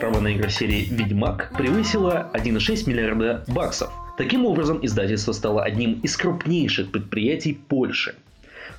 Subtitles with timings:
[0.00, 3.90] Право на игру серии «Ведьмак», превысила 1,6 миллиарда баксов.
[4.16, 8.14] Таким образом, издательство стало одним из крупнейших предприятий Польши.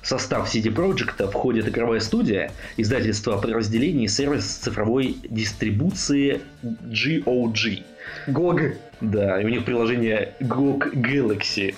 [0.00, 7.82] В состав CD Projekt входит игровая студия, издательство подразделений и сервис цифровой дистрибуции GOG.
[8.28, 8.76] GOG.
[9.02, 11.74] Да, и у них приложение GOG Galaxy.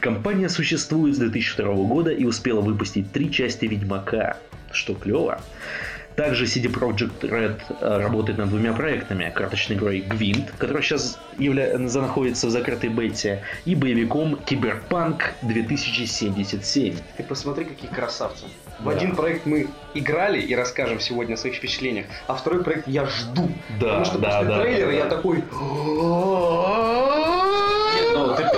[0.00, 4.38] Компания существует с 2002 года и успела выпустить три части Ведьмака,
[4.72, 5.42] что клево.
[6.16, 9.32] Также CD Projekt Red э, работает над двумя проектами.
[9.34, 11.76] Карточной игрой Гвинт, которая сейчас явля...
[11.78, 16.96] находится в закрытой бете, и боевиком Киберпанк 2077.
[17.16, 18.44] Ты посмотри, какие красавцы.
[18.78, 18.90] В Да.
[18.92, 23.50] один проект мы играли и расскажем сегодня о своих впечатлениях, а второй проект я жду.
[23.80, 25.10] Да, Потому что да, после да, трейлера да, я да.
[25.10, 25.44] такой...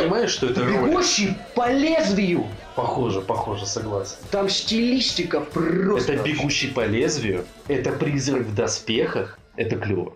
[0.06, 0.82] Понимаешь, что это ролик?
[0.82, 2.46] Бегущий по лезвию!
[2.76, 4.16] Похоже, похоже, согласен.
[4.30, 6.12] Там стилистика просто...
[6.12, 10.14] Это бегущий по лезвию, это призрак в доспехах, это клево.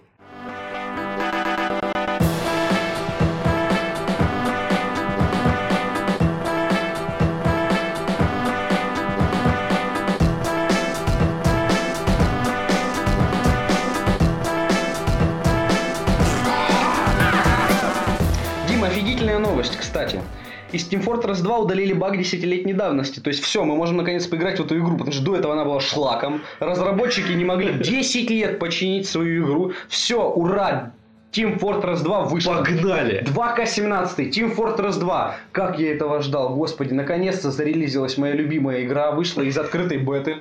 [20.91, 23.20] Team Fortress 2 удалили баг десятилетней давности.
[23.20, 25.64] То есть все, мы можем наконец поиграть в эту игру, потому что до этого она
[25.64, 26.42] была шлаком.
[26.58, 29.72] Разработчики не могли 10 лет починить свою игру.
[29.88, 30.92] Все, ура!
[31.32, 32.55] Team Fortress 2 вышла.
[32.56, 33.22] Погнали!
[33.24, 35.36] 2К17, Team Fortress 2.
[35.52, 40.38] Как я этого ждал, господи, наконец-то зарелизилась моя любимая игра, вышла из открытой беты.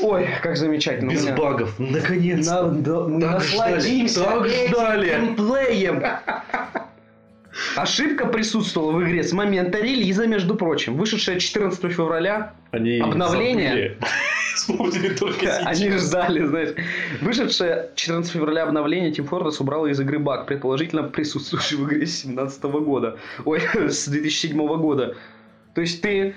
[0.00, 1.10] Ой, как замечательно.
[1.10, 2.62] Без меня- багов, наконец-то.
[2.62, 5.08] на- да, Так насладимся ждали, так ждали.
[5.10, 6.02] геймплеем.
[7.76, 10.96] Ошибка присутствовала в игре с момента релиза, между прочим.
[10.96, 13.96] Вышедшая 14 февраля, Они Обновление?
[14.54, 15.66] Вспомнили только сейчас.
[15.66, 16.74] они ждали, знаешь.
[17.20, 22.22] Вышедшее 14 февраля обновление Team Fortress убрало из игры баг, предположительно присутствующий в игре с
[22.22, 23.18] 2017 года.
[23.44, 25.16] Ой, с 2007 года.
[25.74, 26.34] То есть ты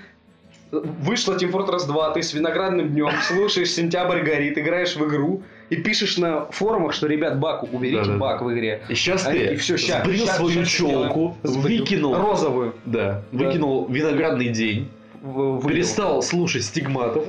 [0.70, 5.42] Вышла Team Fortress 2, ты с виноградным днем слушаешь «Сентябрь горит», играешь в игру
[5.74, 8.18] и пишешь на форумах, что, ребят, баг, уберите Да-да-да.
[8.18, 8.82] баг в игре.
[8.88, 12.74] И сейчас А, ты и всё, ща, сбрил ща, свою ща челку, выкинул, Розовую.
[12.86, 13.44] да, Да.
[13.44, 14.88] выкинул виноградный день,
[15.22, 17.24] В- в- перестал слушать стигматов,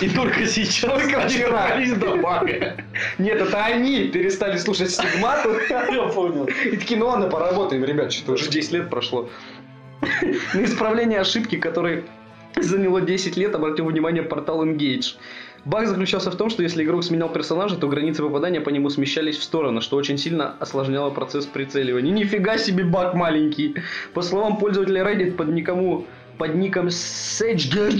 [0.00, 1.76] и только сейчас Только вчера.
[2.00, 2.76] до бага.
[3.18, 5.50] Нет, это они перестали слушать стигмату.
[5.70, 6.48] Я понял.
[6.64, 9.28] И такие, ну ладно, поработаем, ребят, что-то уже 10 лет прошло.
[10.54, 12.04] На исправление ошибки, которой
[12.56, 15.16] заняло 10 лет, обратил внимание портал Engage.
[15.66, 19.36] Баг заключался в том, что если игрок сменял персонажа, то границы попадания по нему смещались
[19.36, 22.12] в сторону, что очень сильно осложняло процесс прицеливания.
[22.12, 23.74] Нифига себе баг маленький.
[24.14, 26.06] По словам пользователя Reddit под никому
[26.38, 27.98] под ником Sedge,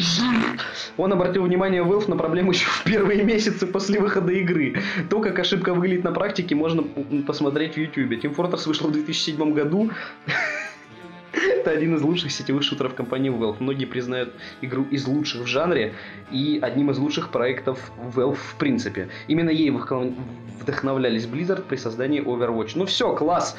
[0.97, 4.77] он обратил внимание Valve на проблему еще в первые месяцы после выхода игры.
[5.11, 6.85] То, как ошибка выглядит на практике, можно
[7.27, 8.13] посмотреть в YouTube.
[8.13, 9.91] Team Fortress вышла в 2007 году.
[11.61, 13.57] Это один из лучших сетевых шутеров компании Valve.
[13.61, 15.95] Многие признают игру из лучших в жанре
[16.31, 19.09] и одним из лучших проектов Valve в принципе.
[19.29, 20.15] Именно ей вдохнов-
[20.61, 22.73] вдохновлялись Blizzard при создании Overwatch.
[22.75, 23.57] Ну все, класс!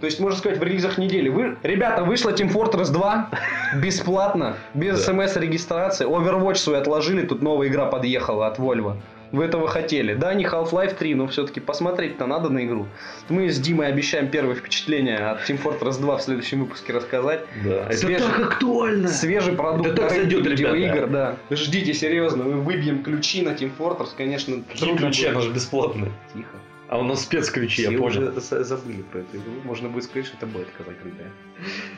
[0.00, 1.28] То есть, можно сказать, в релизах недели.
[1.28, 1.56] Вы...
[1.64, 3.30] Ребята, вышла Team Fortress 2
[3.82, 6.06] бесплатно, без смс-регистрации.
[6.06, 8.96] Overwatch свой отложили, тут новая игра подъехала от Volvo.
[9.30, 10.14] Вы этого хотели.
[10.14, 12.86] Да, не Half-Life 3, но все-таки посмотреть-то надо на игру.
[13.28, 17.44] Мы с Димой обещаем первое впечатление от Team Fortress 2 в следующем выпуске рассказать.
[17.64, 19.08] Да, это Свежий- так актуально.
[19.08, 20.50] Свежий продукт Это так зайдет, ребята.
[20.74, 21.36] видеоигр, да.
[21.50, 24.62] Ждите, серьезно, мы выбьем ключи на Team Fortress, конечно.
[24.72, 26.10] Какие ключи, она же бесплатная.
[26.34, 26.56] Тихо.
[26.88, 28.28] А у нас спецключи, я Все понял.
[28.30, 29.52] уже за- забыли про эту игру.
[29.64, 31.30] Можно будет сказать, что это бетка закрытая.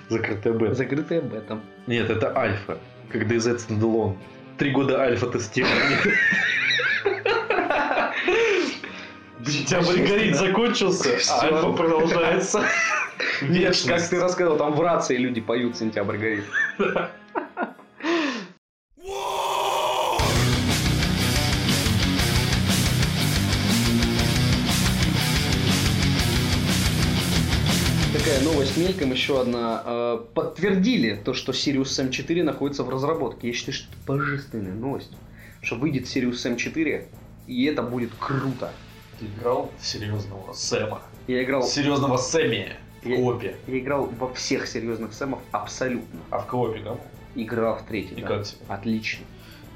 [0.08, 0.74] Закрытая бета.
[0.74, 1.60] Закрытая бета.
[1.86, 2.78] Нет, это альфа.
[3.08, 4.16] Как DZ Standalone.
[4.58, 5.98] Три года альфа тестирования.
[9.46, 12.62] Сентябрь горит закончился, а альфа продолжается.
[13.42, 16.44] Нет, как ты рассказал, там в рации люди поют «Сентябрь горит».
[28.12, 29.82] Такая новость мельком, еще одна.
[29.86, 33.48] Э, Подтвердили то, что Sirius Sam 4 находится в разработке.
[33.48, 35.12] Я считаю, что это божественная новость.
[35.62, 37.08] Что выйдет Sirius Sam 4,
[37.46, 38.72] и это будет круто.
[39.20, 41.02] Ты играл в серьезного Сэма.
[41.26, 43.54] Я играл, Серьезного Сэмми в Я- коопе.
[43.66, 46.20] я играл во всех серьезных Сэмов абсолютно.
[46.30, 47.00] А в коопе кому?
[47.34, 48.14] Играл в третий.
[48.14, 48.28] И да.
[48.28, 48.58] как тебе?
[48.68, 49.24] Отлично.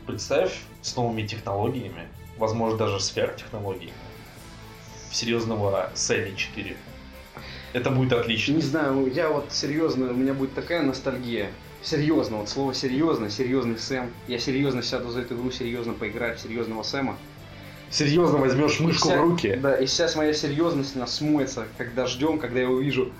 [0.06, 2.08] Представь с новыми технологиями,
[2.38, 3.92] возможно даже сверхтехнологиями,
[5.10, 6.76] в серьезного Сэмми 4.
[7.74, 8.54] Это будет отлично.
[8.54, 11.50] Не знаю, я вот серьезно, у меня будет такая ностальгия.
[11.82, 14.10] Серьезно, вот слово серьезно, серьезный Сэм.
[14.26, 17.18] Я серьезно сяду за эту игру, серьезно поиграю в серьезного Сэма.
[17.90, 19.58] Серьезно возьмешь мышку вся- в руки.
[19.62, 23.12] Да, и сейчас моя серьезность нас смоется, когда ждем, когда я увижу.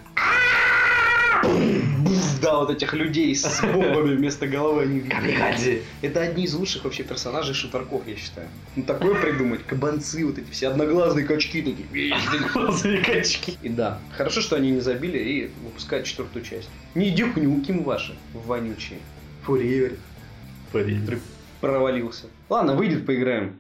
[2.43, 4.83] Да, вот этих людей с бомбами вместо головы.
[4.83, 5.01] Они...
[5.01, 5.83] Камикадзе.
[6.03, 8.49] Это одни из лучших вообще персонажей шутерков, я считаю.
[8.77, 12.15] Ну такое придумать, кабанцы, вот эти все одноглазые качки такие.
[12.53, 13.57] Глазовые качки.
[13.63, 16.69] И да, хорошо, что они не забили и выпускают четвертую часть.
[16.95, 18.99] Не дюкнюким ваши, вонючие.
[20.73, 21.21] Блин.
[21.61, 22.27] провалился.
[22.49, 23.59] Ладно, выйдет, поиграем.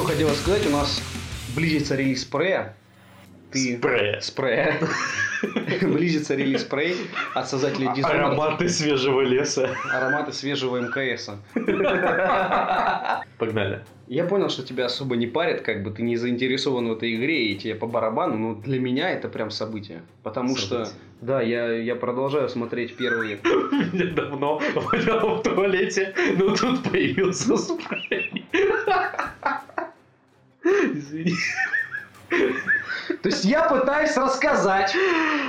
[0.00, 0.66] Что хотела сказать?
[0.66, 1.02] У нас
[1.54, 2.74] близится релиз спрея.
[3.52, 3.76] Ты...
[3.76, 4.20] Спрея.
[4.22, 4.80] Спрея.
[5.82, 6.96] Близится релиз спрей
[7.34, 8.06] от создателей Dishonored.
[8.06, 9.76] Ароматы свежего леса.
[9.92, 11.36] Ароматы свежего МКСа.
[13.38, 13.84] Погнали.
[14.08, 17.48] Я понял, что тебя особо не парит, как бы ты не заинтересован в этой игре
[17.48, 20.00] и тебе по барабану, но для меня это прям событие.
[20.22, 20.88] Потому что,
[21.20, 23.38] да, я, я продолжаю смотреть первые...
[23.92, 28.46] Я давно вонял в туалете, но тут появился спрей.
[30.64, 31.34] Извини.
[33.22, 34.94] То есть я пытаюсь рассказать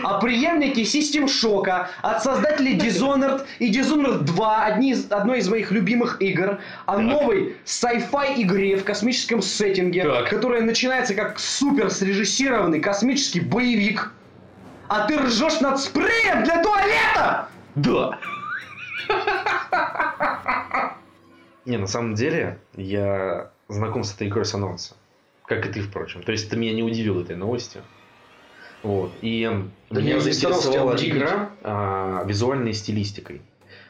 [0.04, 5.72] о преемнике System Shock от создателей Dishonored и Dishonored 2, одни из, одной из моих
[5.72, 7.06] любимых игр, о Так.
[7.06, 10.30] новой sci-fi игре в космическом сеттинге, Так.
[10.30, 14.12] которая начинается как супер срежиссированный космический боевик.
[14.88, 17.48] А ты ржешь над спреем для туалета!
[17.76, 18.18] Да.
[21.66, 24.96] Не, на самом деле, я знаком с этой игрой с анонса.
[25.52, 26.24] Как и ты, впрочем.
[26.24, 27.82] То есть, ты меня не удивил этой новостью.
[28.84, 29.12] Вот.
[29.22, 29.50] И
[29.90, 33.42] Да меня заинтересовала игра а, визуальной стилистикой.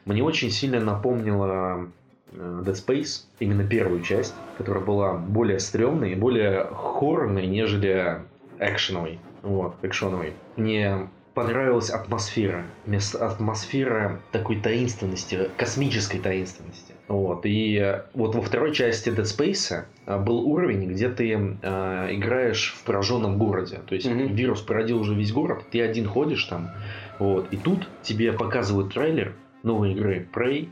[0.06, 1.88] Мне очень сильно напомнила
[2.31, 8.22] э, Dead Space, именно первую часть, которая была более стрёмной и более хоррорной, нежели
[8.58, 9.19] экшеновой.
[9.44, 10.34] Вот, экшоновой.
[10.56, 12.66] Мне понравилась атмосфера.
[13.19, 16.96] Атмосфера такой таинственности, космической таинственности.
[17.12, 17.46] Вот.
[17.46, 22.74] И э, вот во второй части Dead Space э, был уровень, где ты э, играешь
[22.78, 23.81] в пораженном городе.
[23.86, 24.34] То есть Мгм.
[24.34, 26.72] вирус породил уже весь город, ты один ходишь там.
[27.19, 27.52] Вот.
[27.52, 30.69] И тут тебе показывают трейлер новой игры Prey,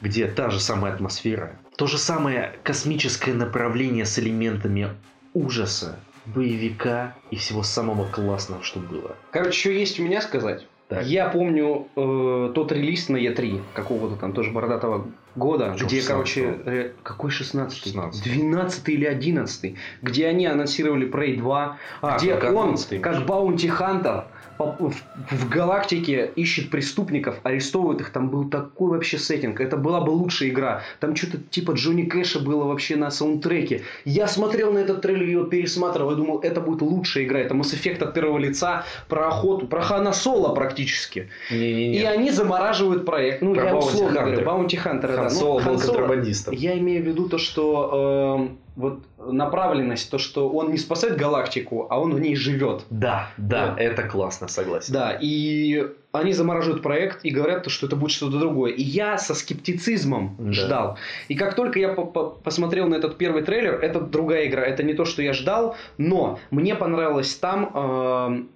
[0.00, 4.88] где та же самая атмосфера, то же самое космическое направление с элементами
[5.34, 9.16] ужаса, боевика и всего самого классного, что было.
[9.30, 10.66] Короче, что есть у меня сказать?
[10.88, 11.04] Так.
[11.06, 16.08] Я помню э, тот релиз на E3 какого-то там тоже бородатого года, Чё, где, 16-го?
[16.12, 18.22] короче, э, какой 16 16.
[18.24, 23.68] 12 или 11 где они анонсировали Prey 2, А, где как он, 11-й, как bounty
[23.68, 24.24] hunter,
[24.56, 24.92] в,
[25.32, 30.50] в галактике ищет преступников, арестовывает их, там был такой вообще сеттинг, это была бы лучшая
[30.50, 35.26] игра, там что-то типа Джонни Кэша было вообще на саундтреке, я смотрел на этот трейлер,
[35.28, 39.26] его пересматривал, и думал, это будет лучшая игра, это Mass Effect от первого лица, про
[39.26, 41.98] охоту, про Хана Соло практически, Не-не-не.
[41.98, 44.24] и они замораживают проект, ну Про я условно Hunter.
[44.24, 46.54] говорю, Bounty Hunter а, Хан да, ну, Соло был Хан Соло- контрабандистом.
[46.54, 51.86] я имею в виду то, что эм, вот направленность, то, что он не спасает галактику,
[51.90, 52.84] а он в ней живет.
[52.90, 53.80] Да, да, Вот.
[53.80, 54.92] это классно, согласен.
[54.92, 58.72] Да, и они замораживают проект и говорят, то, что это будет что-то другое.
[58.72, 60.52] И я со скептицизмом Да.
[60.52, 60.98] ждал.
[61.28, 64.82] И как только я по- по- посмотрел на этот первый трейлер, это другая игра, это
[64.82, 68.48] не то, что я ждал, но мне понравилось там эм,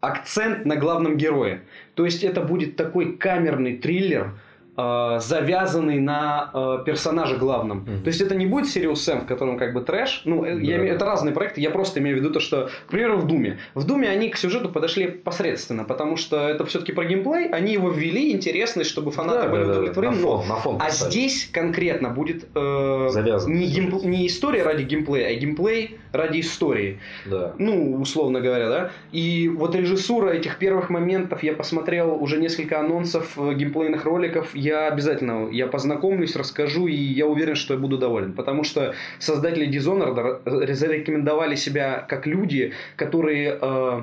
[0.00, 1.62] акцент на главном герое.
[1.94, 4.32] То есть это будет такой камерный триллер,
[4.76, 7.78] э, завязанный на э, персонаже главном.
[7.78, 8.02] Мгм.
[8.02, 10.22] То есть это не будет Serious Sam, в котором как бы трэш.
[10.24, 10.82] Ну, э, я Да.
[10.82, 11.60] имею- это разные проекты.
[11.60, 13.58] Я просто имею в виду то, что, к примеру, в Doom е.
[13.74, 17.48] В Doom е они к сюжету подошли посредственно, потому что это все-таки про геймплей.
[17.48, 20.16] Они его ввели, интересный, чтобы фанаты Да, были да, да, удовлетворены.
[20.16, 21.10] на но- фон, на фон А поставили.
[21.10, 23.52] здесь конкретно будет э, Завязан.
[23.52, 26.98] не, геймп- не история ради геймплея, а геймплей ради истории.
[27.26, 27.54] Да.
[27.58, 28.90] Ну, условно говоря, да.
[29.12, 34.88] И вот режиссура этих первых моментов, я посмотрел уже несколько анонсов э, геймплейных роликов, я
[34.88, 38.32] обязательно, я познакомлюсь, расскажу, и я уверен, что я буду доволен.
[38.32, 44.02] Потому что создатели Dishonored зарекомендовали себя как люди, которые э,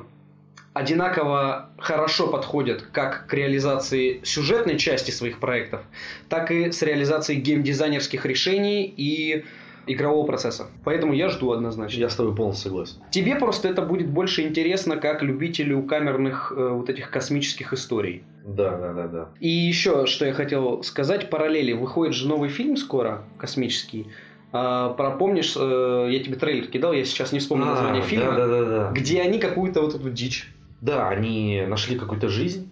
[0.73, 5.81] одинаково хорошо подходят как к реализации сюжетной части своих проектов,
[6.29, 9.43] так и с реализацией геймдизайнерских решений и
[9.87, 10.67] игрового процесса.
[10.83, 11.99] Поэтому я жду однозначно.
[11.99, 12.95] Я с тобой полностью согласен.
[13.11, 18.23] Тебе просто это будет больше интересно как любителю камерных э, вот этих космических историй.
[18.45, 19.29] Да, да, да, да.
[19.39, 21.73] И еще, что я хотел сказать, параллели.
[21.73, 24.07] Выходит же новый фильм скоро, космический.
[24.51, 28.47] А, про, помнишь, э, я тебе трейлер кидал, я сейчас не вспомню название фильма, Да,
[28.47, 28.91] да, да, да.
[28.91, 30.47] где они какую-то вот эту дичь
[30.79, 32.71] Да, они нашли какую-то жизнь,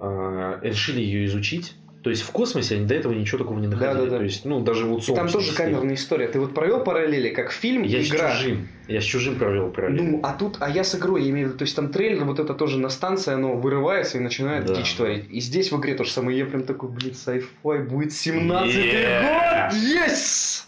[0.00, 1.76] э, решили ее изучить.
[2.02, 3.94] То есть в космосе они до этого ничего такого не находили.
[3.94, 4.16] Да, да, да.
[4.18, 6.26] То есть, ну, даже вот И там тоже камерная история.
[6.26, 8.32] Ты вот провел параллели, как фильм Я и с игра.
[8.34, 8.66] чужим.
[8.88, 10.02] Я с чужим провел параллель.
[10.02, 12.24] Ну, а тут, а я с игрой, я имею в виду, то есть там трейлер,
[12.24, 14.74] вот это тоже на станции, оно вырывается и начинает Да.
[14.74, 15.26] дичь творить.
[15.30, 19.68] И здесь в игре то же самое, я прям такой, блин, sci-fi будет 17 Yeah.
[19.70, 20.64] год, yes!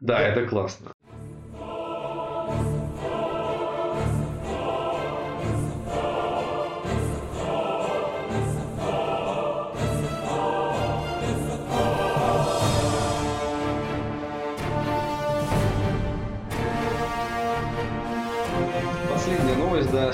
[0.00, 0.92] да, это классно.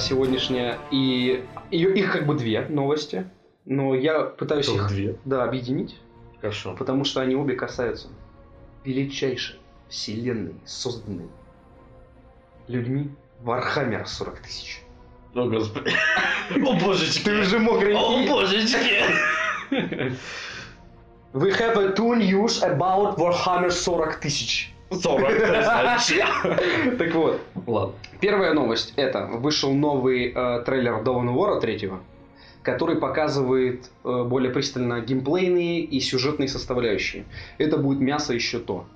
[0.03, 3.29] Сегодняшняя, и ее, их как бы две новости,
[3.65, 5.17] но я пытаюсь Только их, две.
[5.25, 5.99] да, объединить,
[6.41, 6.75] Хорошо.
[6.77, 8.09] потому что они обе касаются
[8.85, 11.29] величайшей вселенной, созданной
[12.69, 13.11] людьми
[13.41, 14.83] Warhammer 40 тысяч.
[15.35, 15.91] О, господи.
[16.63, 17.25] О, божечки.
[17.25, 19.03] Ты уже мог О, божечки.
[21.33, 24.75] We have a two news about Warhammer 40 тысяч.
[24.95, 26.21] 40 тысяч.
[26.99, 27.95] Так вот, Ладно.
[28.21, 31.91] первая новость это вышел новый э, трейлер Dawn of War 3,
[32.63, 37.25] который показывает э, более пристально геймплейные и сюжетные составляющие.
[37.59, 38.87] Это будет мясо еще то.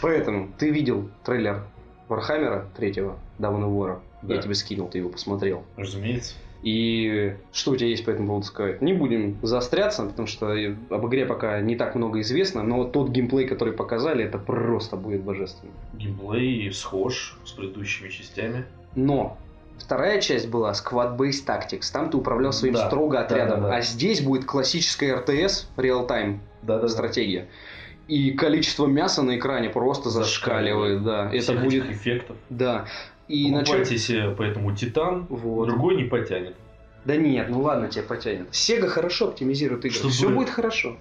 [0.00, 1.64] Поэтому ты видел трейлер
[2.08, 2.92] Вархаммера 3
[3.38, 4.00] Dawn War.
[4.22, 4.34] Да.
[4.34, 5.64] Я тебе скинул, ты его посмотрел.
[5.76, 6.34] Разумеется.
[6.64, 8.80] И что у тебя есть по этому поводу сказать?
[8.80, 10.46] Не будем заостряться, потому что
[10.88, 15.20] об игре пока не так много известно, но тот геймплей, который показали, это просто будет
[15.22, 15.72] божественно.
[15.92, 18.64] Геймплей схож с предыдущими частями.
[18.94, 19.36] Но
[19.76, 21.92] вторая часть была Squad Based Tactics.
[21.92, 22.86] Там ты управлял своим Да.
[22.86, 23.60] строго отрядом.
[23.60, 23.76] Да-да-да.
[23.76, 27.46] А здесь будет классическая RTS, реал-тайм Да, стратегия.
[28.08, 31.30] И количество мяса на экране просто зашкаливает, да.
[31.30, 32.36] Это будет, эффектов.
[32.48, 32.86] да.
[33.28, 35.68] И на чём- Покупайте себе поэтому Титан, Вот.
[35.68, 36.54] другой не потянет.
[37.04, 38.48] Да нет, ну ладно, тебя потянет.
[38.50, 39.96] Sega хорошо оптимизирует игры.
[39.96, 40.96] Чтобы- Все будет хорошо.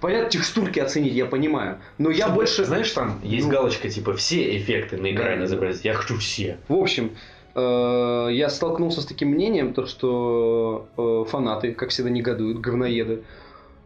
[0.00, 1.78] Понятно, текстурки оценить, я понимаю.
[1.98, 2.64] Но я Чтобы- больше...
[2.64, 3.52] Знаешь, там есть Ну.
[3.52, 5.44] галочка, типа, все эффекты на экране Да.
[5.44, 5.84] изобразить.
[5.84, 6.56] Я хочу все.
[6.68, 7.10] В общем,
[7.54, 13.22] э, я столкнулся с таким мнением, то что э, фанаты, как всегда, негодуют, говноеды.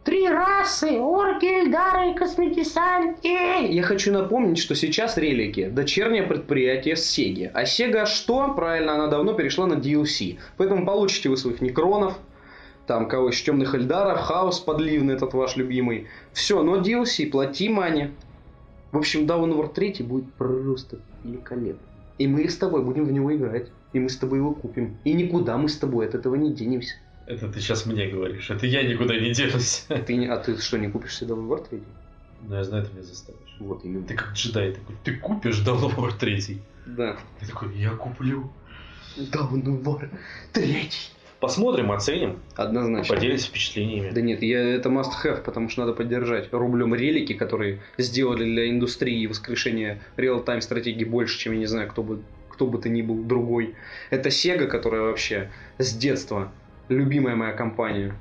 [0.03, 3.67] Три расы, орки, эльдары и космодесанты.
[3.69, 7.51] Я хочу напомнить, что сейчас релики– дочернее предприятие Сеги.
[7.53, 8.53] А Сега что?
[8.53, 10.37] Правильно, она давно перешла на DLC.
[10.55, 12.17] Поэтому получите вы своих некронов,
[12.87, 16.07] там кого еще темных эльдаров, хаос подливный этот ваш любимый.
[16.31, 18.11] Все, но DLC, плати мане.
[18.93, 21.85] В общем, War 3 будет просто великолепно.
[22.17, 23.67] И мы с тобой будем в него играть.
[23.91, 24.97] И мы с тобой его купим.
[25.03, 26.95] И никуда мы с тобой от этого не денемся.
[27.29, 28.49] Это ты сейчас мне говоришь.
[28.49, 29.85] Это я никуда не денусь.
[30.07, 31.79] Ты не, а ты что, не купишь себе War 3?
[32.47, 33.55] Ну, я знаю, ты меня заставишь.
[33.59, 34.03] Вот именно.
[34.03, 36.61] Ты как джедай такой, ты купишь War 3?
[36.87, 37.17] Да.
[37.39, 38.51] Ты такой, я куплю.
[39.15, 40.09] War
[40.53, 40.89] 3.
[41.39, 43.15] Посмотрим, оценим, Однозначно.
[43.15, 44.09] поделимся впечатлениями.
[44.09, 48.69] Да нет, я, это must have, потому что надо поддержать рублем релики, которые сделали для
[48.71, 53.03] индустрии воскрешения реал-тайм стратегии больше, чем я не знаю, кто бы, кто бы то ни
[53.03, 53.75] был другой.
[54.09, 56.51] Это Sega, которая вообще с детства
[56.89, 58.13] любимая моя компания.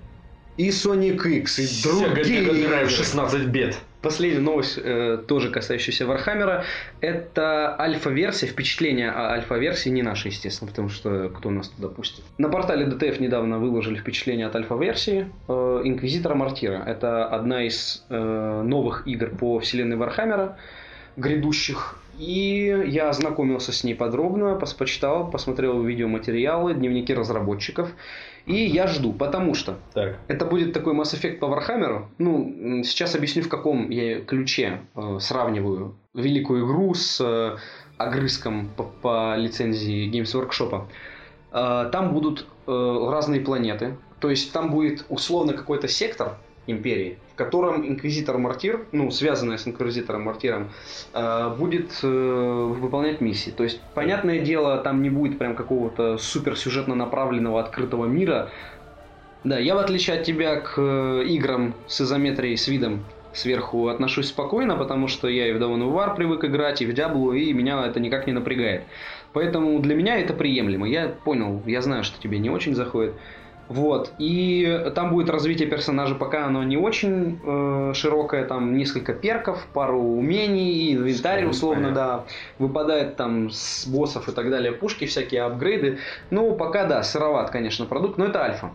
[0.57, 2.43] И Sonic X, и другие.
[2.43, 2.89] Игры.
[2.89, 3.79] 16 бит.
[4.03, 6.65] Последняя новость, э, тоже касающаяся Вархаммера,
[7.01, 12.25] это альфа-версия, впечатление о альфа-версии, не наши, естественно, потому что кто нас туда пустит.
[12.39, 16.83] На портале DTF недавно выложили впечатление от альфа-версии э, Инквизитора Мартира.
[16.87, 20.59] Это одна из э, новых игр по вселенной Вархаммера,
[21.17, 21.99] грядущих.
[22.19, 27.91] И я ознакомился с ней подробно, пос- почитал, посмотрел видеоматериалы, дневники разработчиков.
[28.49, 32.11] И я жду, потому что Так, это будет такой Mass Effect по Вархаммеру.
[32.17, 37.59] Ну, сейчас объясню, в каком я ключе э, сравниваю великую игру с э,
[37.99, 40.87] огрызком по, по лицензии Games Workshop.
[41.53, 43.99] Э, там будут э, разные планеты.
[44.19, 46.39] То есть там будет условно какой-то сектор
[46.69, 50.71] империи, в котором Инквизитор Мартир, ну, связанная с Инквизитором Мартиром,
[51.15, 53.51] э, будет э, выполнять миссии.
[53.51, 58.51] То есть, понятное дело, там не будет прям какого-то суперсюжетно направленного открытого мира,
[59.45, 64.29] да, я в отличие от тебя к э, играм с изометрией, с видом сверху отношусь
[64.29, 67.53] спокойно, потому что я и в Dawn of War привык играть, и в Diablo, и
[67.53, 68.83] меня это никак не напрягает.
[69.33, 70.89] Поэтому для меня это приемлемо.
[70.89, 73.15] Я понял, я знаю, что тебе не очень заходит.
[73.69, 74.13] Вот.
[74.19, 80.01] И там будет развитие персонажа, пока оно не очень э, широкое, там несколько перков, пару
[80.01, 82.25] умений, инвентарь, условно, да.
[82.59, 85.99] Выпадает там с боссов и так далее, пушки, всякие апгрейды.
[86.31, 88.71] Ну, пока да, сыроват, конечно, продукт, но это альфа.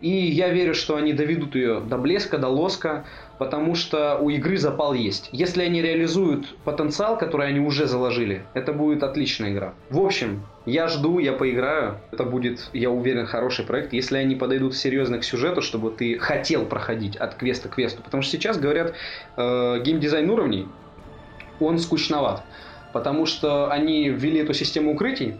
[0.00, 3.04] И я верю, что они доведут ее до блеска, до лоска,
[3.38, 5.28] потому что у игры запал есть.
[5.32, 9.74] Если они реализуют потенциал, который они уже заложили, это будет отличная игра.
[9.90, 11.98] В общем, Я жду, я поиграю.
[12.12, 13.94] Это будет, я уверен, хороший проект.
[13.94, 18.02] Если они подойдут серьезно к сюжету, чтобы ты хотел проходить от квеста к квесту.
[18.02, 18.92] Потому что сейчас говорят,
[19.38, 20.68] э, геймдизайн уровней,
[21.58, 22.42] он скучноват.
[22.92, 25.36] Потому что они ввели эту систему укрытий,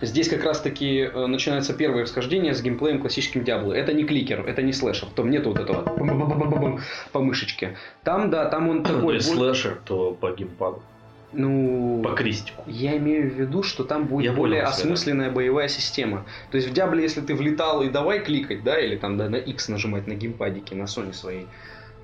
[0.00, 3.72] Здесь как раз-таки э, начинается первое расхождение с геймплеем классическим Диабло.
[3.72, 5.08] Это не кликер, это не слэшер.
[5.14, 5.82] Там нету вот этого
[7.12, 7.76] по мышечке.
[8.02, 9.14] Там, да, там он такой...
[9.14, 10.82] Если слэшер, то по геймпаду.
[11.36, 12.62] Ну, по крестику.
[12.66, 15.34] Я имею в виду, что там будет Я более понял, осмысленная да.
[15.34, 16.24] боевая система.
[16.50, 19.36] То есть в Диабле, если ты влетал и давай кликать, да, или там да, на
[19.36, 21.46] X нажимать на геймпадике, на Sony своей,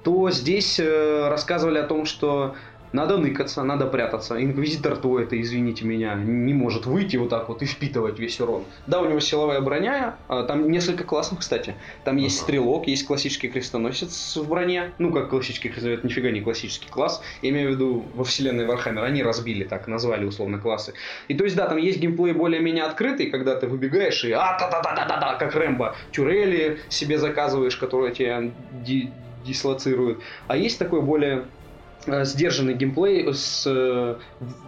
[0.02, 2.54] то здесь э, рассказывали о том, что
[2.92, 4.42] надо ныкаться, надо прятаться.
[4.42, 8.64] Инквизитор то это, извините меня, не может выйти вот так вот и впитывать весь урон.
[8.86, 11.76] Да, у него силовая броня, а, там несколько классов, кстати.
[12.04, 14.92] Там есть стрелок, есть классический крестоносец в броне.
[14.98, 17.22] Ну, как классический крестоносец, нифига не классический класс.
[17.42, 19.04] Я имею в виду во вселенной Warhammer.
[19.04, 20.94] Они разбили так, назвали условно классы.
[21.28, 24.68] И то есть, да, там есть геймплей более-менее открытый, когда ты выбегаешь и а та
[24.68, 29.12] та та та та та как Рэмбо, тюрели себе заказываешь, которые тебя ди-
[29.44, 30.22] дислоцируют.
[30.48, 31.44] А есть такой более
[32.06, 34.16] сдержанный геймплей с э,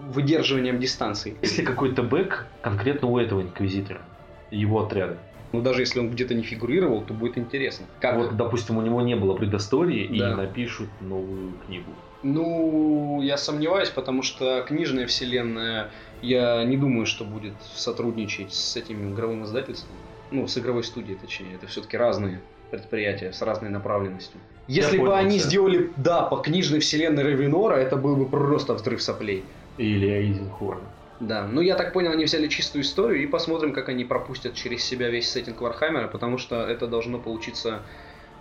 [0.09, 1.37] выдерживанием дистанции.
[1.43, 4.03] Есть ли какой-то бэк конкретно у этого инквизитора,
[4.51, 5.19] его отряда?
[5.53, 7.87] Ну, даже если он где-то не фигурировал, то будет интересно.
[8.01, 10.33] Как вот, допустим, у него не было предыстории да.
[10.33, 11.91] и напишут новую книгу.
[12.23, 15.91] Ну, я сомневаюсь, потому что книжная вселенная,
[16.23, 19.97] я не думаю, что будет сотрудничать с этим игровым издательством.
[20.31, 21.55] Ну, с игровой студией, точнее.
[21.57, 22.41] Это все-таки разные
[22.73, 24.41] предприятия с разной направленностью.
[24.67, 29.45] Если бы они сделали, да, по книжной вселенной Ревенора, это был бы просто взрыв соплей.
[29.79, 30.81] Или Эйзенхорн.
[31.21, 34.83] Да, ну я так понял, они взяли чистую историю и посмотрим, как они пропустят через
[34.83, 37.83] себя весь сеттинг Вархаммера, потому что это должно получиться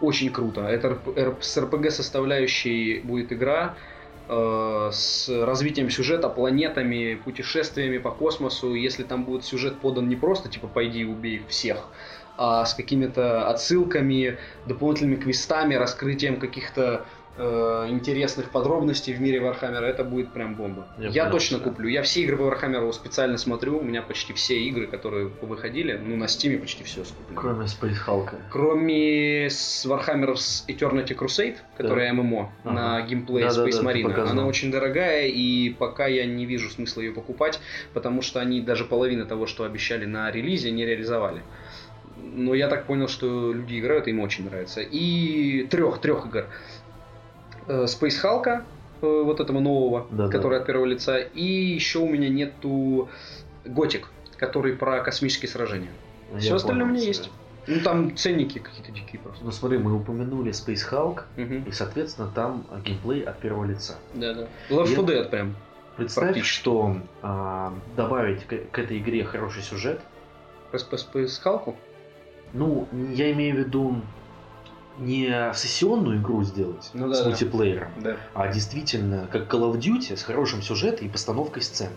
[0.01, 0.61] очень круто.
[0.61, 0.97] Это
[1.41, 3.75] с РПГ составляющей будет игра
[4.27, 8.73] э, с развитием сюжета, планетами, путешествиями по космосу.
[8.73, 11.87] Если там будет сюжет подан не просто, типа, пойди убей всех,
[12.37, 17.05] а с какими-то отсылками, дополнительными квестами, раскрытием каких-то
[17.37, 20.87] э, интересных подробностей в мире Вархаммера, это будет прям бомба.
[20.97, 21.63] Я, я понял, точно да.
[21.65, 21.87] куплю.
[21.87, 23.79] Я все игры по Вархаммеру специально смотрю.
[23.79, 27.35] У меня почти все игры, которые выходили, ну на Стиме почти все скуплю.
[27.35, 28.35] Кроме Space Hulk.
[28.49, 30.33] Кроме с Warhammer
[30.67, 32.21] Eternity Crusade, которая да.
[32.21, 32.73] ММО ага.
[32.73, 34.29] на геймплее да, Space да, Marine.
[34.29, 37.59] Она очень дорогая, и пока я не вижу смысла ее покупать,
[37.93, 41.41] потому что они даже половину того, что обещали на релизе, не реализовали
[42.21, 44.81] но я так понял, что люди играют, им очень нравится.
[44.81, 46.45] И трех, трех игр.
[47.67, 48.63] Э, Space Hulk,
[49.01, 50.61] э, вот этого нового, да, который да.
[50.61, 51.17] от первого лица.
[51.17, 53.09] И еще у меня нету
[53.65, 55.91] Готик, который про космические сражения.
[56.33, 57.29] Я Все остальное у меня есть.
[57.67, 59.45] Ну там ценники какие-то дикие просто.
[59.45, 61.69] Ну смотри, мы упомянули Space Hulk, угу.
[61.69, 63.97] и соответственно там геймплей от первого лица.
[64.15, 64.47] Да, да.
[64.69, 65.55] Left 4 Dead прям.
[65.95, 70.01] Представь, что а, добавить к, к этой игре хороший сюжет.
[70.71, 71.75] По Space Hulk?
[72.53, 74.01] Ну, я имею в виду
[74.99, 78.17] не сессионную игру сделать ну, да, с мультиплеером, да.
[78.33, 81.89] а действительно как Call of Duty с хорошим сюжетом и постановкой сцен.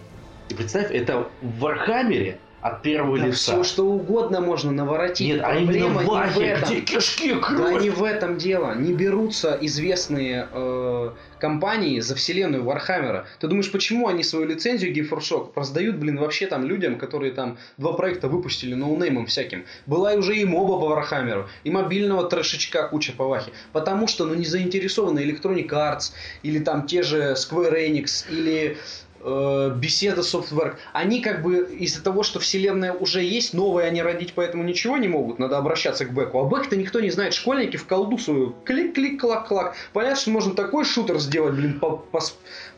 [0.48, 3.52] И представь, это в Вархаммере от первого да лица.
[3.52, 5.34] Все что угодно можно наворотить.
[5.34, 7.58] Нет, а именно в Вахе, где кишки, кровь.
[7.58, 8.74] Да не в этом дело.
[8.74, 13.26] Не берутся известные э, компании за вселенную Вархаммера.
[13.38, 17.92] Ты думаешь, почему они свою лицензию GeForce раздают, блин, вообще там людям, которые там два
[17.92, 19.66] проекта выпустили ноунеймам всяким.
[19.84, 23.52] Была и уже и MOBA по Вархаммеру, и мобильного трешечка куча по Вахе.
[23.72, 28.78] Потому что, ну, не заинтересованы Electronic Arts, или там те же Square Enix, или
[29.24, 34.32] э, беседа Software, они как бы из-за того, что вселенная уже есть, новые они родить
[34.34, 36.38] поэтому ничего не могут, надо обращаться к бэку.
[36.38, 39.74] А бэк-то никто не знает, школьники в колду свою клик-клик-клак-клак.
[39.92, 42.20] Понятно, что можно такой шутер сделать, блин, по, по,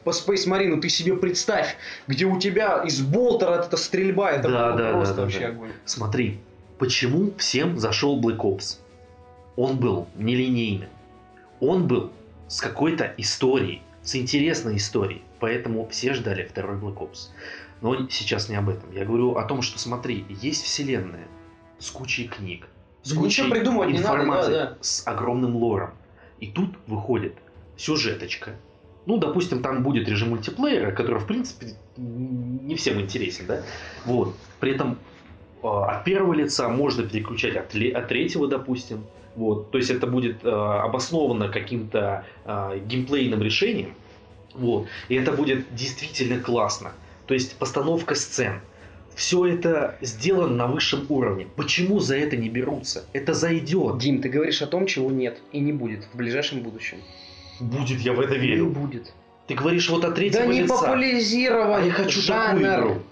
[0.04, 4.72] по Space Marine, ты себе представь, где у тебя из болтера эта стрельба, это да,
[4.72, 5.48] да, просто да, вообще да.
[5.48, 5.70] огонь.
[5.84, 6.38] Смотри,
[6.78, 8.78] почему всем зашел Black Ops?
[9.56, 10.90] Он был нелинейным.
[11.60, 12.12] Он был
[12.48, 15.22] с какой-то историей, с интересной историей.
[15.40, 17.28] Поэтому все ждали второй Black Ops.
[17.82, 18.90] Но сейчас не об этом.
[18.92, 21.26] Я говорю о том, что смотри, есть вселенная
[21.78, 22.68] с кучей книг,
[23.02, 24.76] с да кучей информации, надо, да, да.
[24.80, 25.90] с огромным лором.
[26.40, 27.34] И тут выходит
[27.76, 28.52] сюжеточка.
[29.04, 33.62] Ну, допустим, там будет режим мультиплеера, который, в принципе, не всем интересен, да?
[34.04, 34.34] Вот.
[34.58, 34.98] При этом
[35.62, 39.04] э, от первого лица можно переключать от, от третьего, допустим.
[39.36, 39.70] Вот.
[39.70, 43.94] То есть это будет э, обосновано каким-то э, геймплейным решением.
[44.54, 44.86] Вот.
[45.08, 46.92] И это будет действительно классно.
[47.26, 48.60] То есть постановка сцен.
[49.14, 51.46] Все это сделано на высшем уровне.
[51.56, 53.04] Почему за это не берутся?
[53.12, 53.98] Это зайдет.
[53.98, 56.98] Дим, ты говоришь о том, чего нет и не будет в ближайшем будущем.
[57.60, 58.64] Будет, я в это верю.
[58.64, 59.12] Не будет.
[59.46, 62.60] Ты говоришь вот о третьем Да не популяризирован а я хочу жанр.
[62.60, 63.02] Такую игру.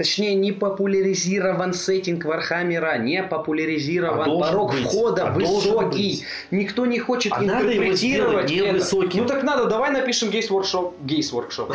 [0.00, 6.24] Точнее, не популяризирован сеттинг Вархаммера, не популяризирован А порог быть, входа а высокий.
[6.50, 8.96] Никто не хочет А надо его интерпретировать это.
[9.14, 10.94] Ну так надо, давай напишем Games Workshop.
[11.02, 11.74] Games Workshop.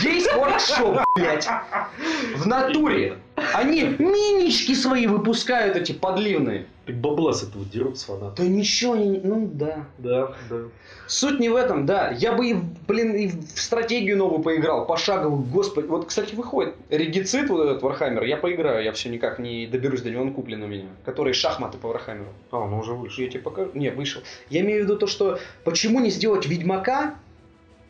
[0.00, 1.48] Games Workshop, блядь.
[2.36, 3.18] В натуре.
[3.36, 6.66] Они минички свои выпускают, эти подливные.
[6.86, 8.36] Так бабла с этого дерут с фанатов.
[8.36, 9.18] Да ничего не...
[9.18, 9.86] Ну да.
[9.98, 10.56] Да, да.
[11.06, 12.10] Суть не в этом, да.
[12.10, 15.86] Я бы, и, блин, и в стратегию новую поиграл, пошаговую, господи.
[15.86, 20.10] Вот, кстати, выходит Regicide вот этот Вархаммер, я поиграю, я все никак не доберусь до
[20.10, 20.88] него, он куплен у меня.
[21.04, 22.32] Который шахматы по Вархаммеру.
[22.50, 23.22] А, он уже вышел.
[23.22, 23.70] Я тебе покажу.
[23.74, 24.22] Не, вышел.
[24.50, 27.14] Я имею в виду то, что почему не сделать Ведьмака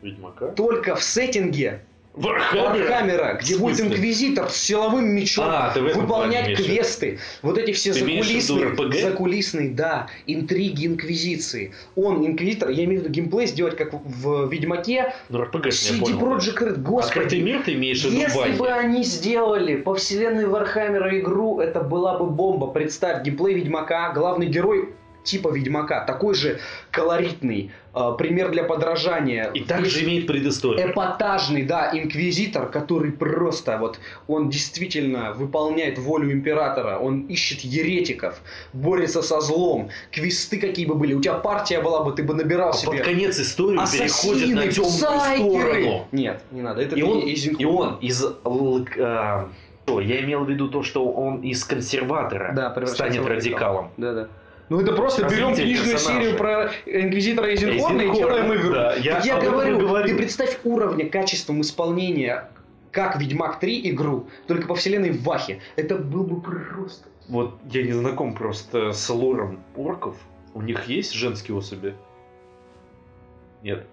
[0.03, 0.49] Ведьмака.
[0.49, 2.79] только в сеттинге Вархаммера?
[2.79, 7.92] Вархаммера, где будет инквизитор с силовым мечом, А, ты плане выполнять квесты, вот эти все
[7.92, 11.72] Ты закулисные, закулисные, да, интриги инквизиции.
[11.96, 16.59] Он инквизитор, я имею в виду геймплей сделать как в Ведьмаке, Ну, RPG, CD Projekt
[16.59, 17.18] Red, господи.
[17.18, 21.81] Открытый мир ты имеешь в виду Если бы они сделали по вселенной Вархаммера игру, это
[21.81, 22.68] была бы бомба.
[22.68, 24.90] Представь, геймплей Ведьмака, главный герой
[25.24, 27.72] типа Ведьмака, такой же колоритный,
[28.19, 29.51] пример для подражания.
[29.55, 30.91] И также имеет предысторию.
[30.91, 38.41] Эпатажный, да, инквизитор, который просто вот, он действительно выполняет волю императора, он ищет еретиков,
[38.73, 42.71] борется со злом, квесты какие бы были, у тебя партия была бы, ты бы набирал
[42.71, 42.99] А себе...
[42.99, 45.83] под конец истории переходит на темную псайкеры.
[45.83, 46.07] сторону.
[46.13, 48.25] Нет, не надо, это И он, из и он из...
[49.85, 53.91] что, я имел в виду то, что он из консерватора Да, станет радикалом.
[53.97, 54.29] Да, да.
[54.68, 56.22] Ну это просто Развитие берем книжную персонажа.
[56.24, 58.72] серию про инквизитора Эйзенхорна и делаем игру.
[58.72, 60.09] да, я я говорю, говорю.
[60.09, 62.48] ты представь уровня, качеством исполнения
[62.90, 65.61] как Ведьмак 3 игру, только по вселенной Вахи.
[65.77, 67.09] Это был бы просто...
[67.29, 70.16] Вот я не знаком просто с лором орков.
[70.55, 71.94] У них есть женские особи?
[73.62, 73.85] Нет.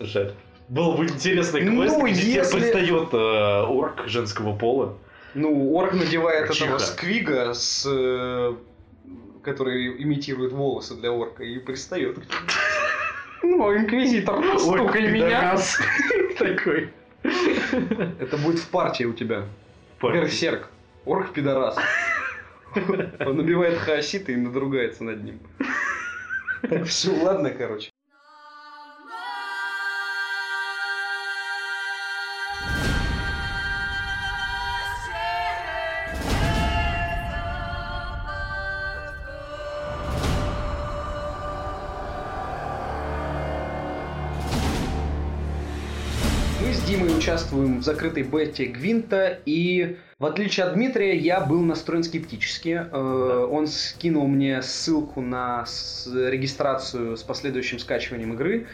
[0.00, 0.34] Жаль.
[0.68, 3.16] Был бы интересный Ну, квест, где тебе если- предстает э,
[3.66, 4.96] орк женского пола.
[5.34, 6.64] Ну, Орк надевает Чиха.
[6.66, 8.54] этого сквига, с, э,
[9.48, 12.18] который имитирует волосы для орка, и пристает.
[13.42, 15.56] Ну, инквизитор, стукай меня.
[16.38, 16.90] Такой.
[17.22, 19.44] Это будет в партии у тебя.
[20.02, 20.68] Берсерк.
[21.06, 21.76] Орк пидорас.
[22.74, 25.40] Он набивает хаосита и надругается над ним.
[26.84, 27.90] Все, ладно, короче.
[47.48, 52.86] Участвуем в закрытой бете Гвинта, и в отличие от Дмитрия, я был настроен скептически.
[52.90, 55.64] Э, Он скинул мне ссылку на
[56.06, 58.66] регистрацию с последующим скачиванием игры.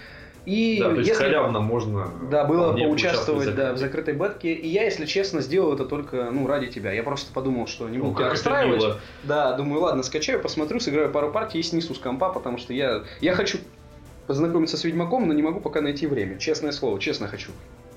[0.47, 4.53] И Да, то есть если- халявно можно Да, было поучаствовать поучаствовать да, в закрытой бетке.
[4.53, 6.93] И я, если честно, сделал это только ну, ради тебя.
[6.93, 8.81] Я просто подумал, что не Ну, буду тебя как это расстраивать.
[8.83, 9.01] мило.
[9.23, 13.05] Да, думаю, ладно, скачаю, посмотрю, сыграю пару партий и снесу с компа, потому что я,
[13.23, 13.57] я хочу
[14.27, 16.39] познакомиться с Ведьмаком, но не могу пока найти время.
[16.39, 17.53] Честное слово, честно хочу.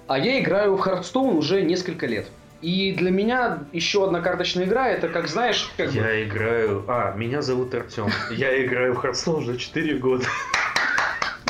[0.07, 2.27] А я играю в Hearthstone уже несколько лет.
[2.61, 6.83] И для меня еще одна карточная игра, это как знаешь, как бы- Я играю...
[6.87, 8.07] А, меня зовут Артем.
[8.31, 10.25] Я играю в Hearthstone уже 4 года.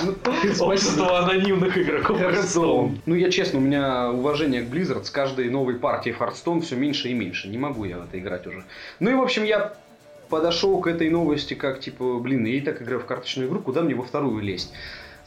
[0.04, 0.16] Ну.
[0.60, 3.00] Общество анонимных игроков Hearthstone.
[3.06, 6.76] Ну, я честно, у меня уважение к Blizzard с каждой новой партией в Hearthstone все
[6.76, 7.48] меньше и меньше.
[7.48, 8.64] Не могу я в это играть уже.
[9.00, 9.74] Ну и, в общем, я
[10.30, 13.82] подошел к этой новости как, типа, блин, я и так играю в карточную игру, куда
[13.82, 14.74] мне во вторую лезть?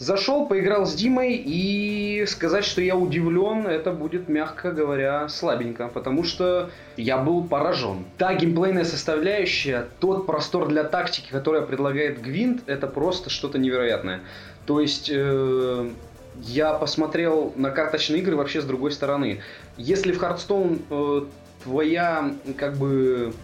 [0.00, 6.24] Зашел, поиграл с Димой, и сказать, что я удивлен, это будет, мягко говоря, слабенько, потому
[6.24, 8.06] что я был поражен.
[8.16, 14.22] Та геймплейная составляющая, тот простор для тактики, который предлагает Гвинт, это просто что-то невероятное.
[14.64, 15.90] То есть э,
[16.38, 19.42] я посмотрел на карточные игры вообще с другой стороны.
[19.76, 21.26] Если в Hearthstone э,
[21.62, 23.34] твоя как бы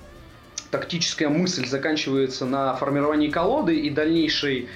[0.70, 4.68] тактическая мысль заканчивается на формировании колоды и дальнейшей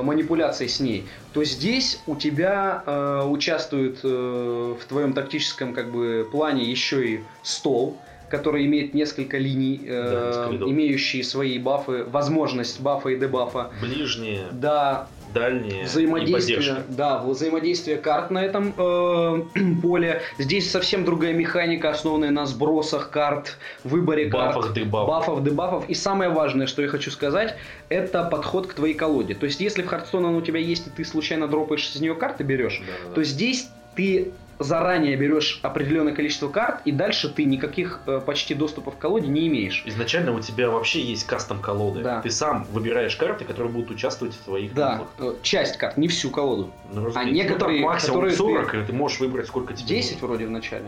[0.00, 5.90] э, манипуляции с ней, то здесь у тебя э, участвует э, в твоем тактическом как
[5.90, 7.98] бы плане еще и стол,
[8.32, 13.72] который имеет несколько линий, э, Да, имеющие свои бафы, возможность бафа и дебафа.
[13.82, 19.42] Ближние, Да, дальние взаимодействие, да, взаимодействие карт на этом э,
[19.82, 20.22] поле.
[20.38, 25.08] Здесь совсем другая механика, основанная на сбросах карт, выборе Бафах, карт, дебафах.
[25.08, 25.88] бафов, дебафов.
[25.88, 27.56] И самое важное, что я хочу сказать,
[27.88, 29.34] это подход к твоей колоде.
[29.34, 32.14] То есть, если в Hearthstone она у тебя есть, и ты случайно дропаешь из нее
[32.14, 33.14] карты берешь, Да-да-да.
[33.14, 38.96] то здесь ты заранее берешь определенное количество карт, и дальше ты никаких э, почти доступов
[38.96, 39.82] к колоде не имеешь.
[39.86, 42.02] Изначально у тебя вообще есть custom колоды.
[42.02, 42.20] Да.
[42.22, 45.34] Ты сам выбираешь карты, которые будут участвовать в твоих Да, битвах.
[45.34, 46.70] э, часть карт, не всю колоду.
[46.92, 47.10] Ну.
[47.14, 50.28] А Ну, некоторые, там максимум которые 40, и ты можешь выбрать сколько тебе 10 нужно.
[50.28, 50.84] вроде в начале.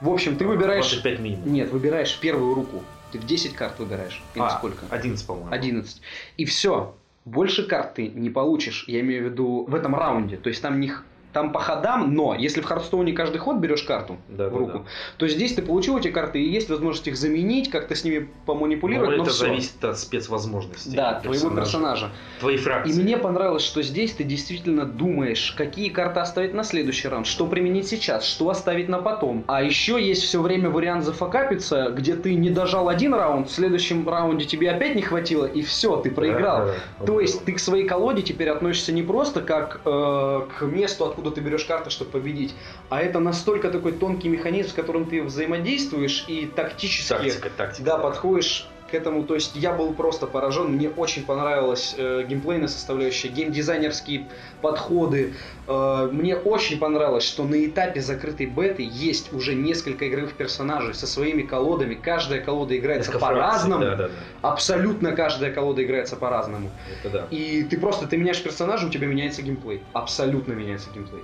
[0.00, 0.84] В общем, ты выбираешь...
[0.88, 1.52] 25 минимум.
[1.52, 2.82] Нет, выбираешь первую руку.
[3.10, 4.22] Ты в 10 карт выбираешь.
[4.34, 4.84] Или А, сколько?
[4.90, 5.50] 11, по-моему.
[5.50, 6.00] 11.
[6.36, 6.94] И все.
[7.24, 8.84] Больше карт ты не получишь.
[8.86, 10.36] Я имею в виду в этом раунде.
[10.36, 13.82] То есть там не х- там по ходам, но если в Хардстоуне каждый ход берешь
[13.82, 14.84] карту Да, в да, руку, да.
[15.18, 19.10] то здесь ты получил эти карты и есть возможность их заменить, как-то с ними поманипулировать,
[19.10, 19.46] Но но это всё.
[19.46, 20.96] зависит от спецвозможностей.
[20.96, 22.10] Да, твоего персонажа.
[22.40, 23.02] Твоей И фракции.
[23.02, 27.86] мне понравилось, что здесь ты действительно думаешь, какие карты оставить на следующий раунд, что применить
[27.88, 29.44] сейчас, что оставить на потом.
[29.48, 34.08] А еще есть все время вариант зафакапиться, где ты не дожал один раунд, в следующем
[34.08, 36.66] раунде тебе опять не хватило, и все, ты проиграл.
[36.66, 37.04] Да, да.
[37.06, 41.34] То есть ты к своей колоде теперь относишься не просто как э, к месту, откуда
[41.34, 42.54] ты берешь карты, чтобы победить,
[42.90, 47.84] а это настолько такой тонкий механизм, с которым ты взаимодействуешь и тактически Тактика, тактика.
[47.84, 49.24] да, подходишь к этому.
[49.24, 50.72] То есть я был просто поражен.
[50.72, 54.26] Мне очень понравилась э, геймплейная составляющая, геймдизайнерские
[54.62, 55.34] подходы.
[55.66, 61.06] Э, мне очень понравилось, что на этапе закрытой беты есть уже несколько игровых персонажей со
[61.06, 61.94] своими колодами.
[61.94, 63.84] Каждая колода играется по-разному.
[63.84, 64.10] Да, да,
[64.42, 66.70] Абсолютно каждая колода играется по-разному.
[67.04, 67.10] да.
[67.18, 67.26] Да.
[67.30, 69.82] И ты просто ты меняешь персонажа, у тебя меняется геймплей.
[69.92, 71.22] Абсолютно меняется геймплей.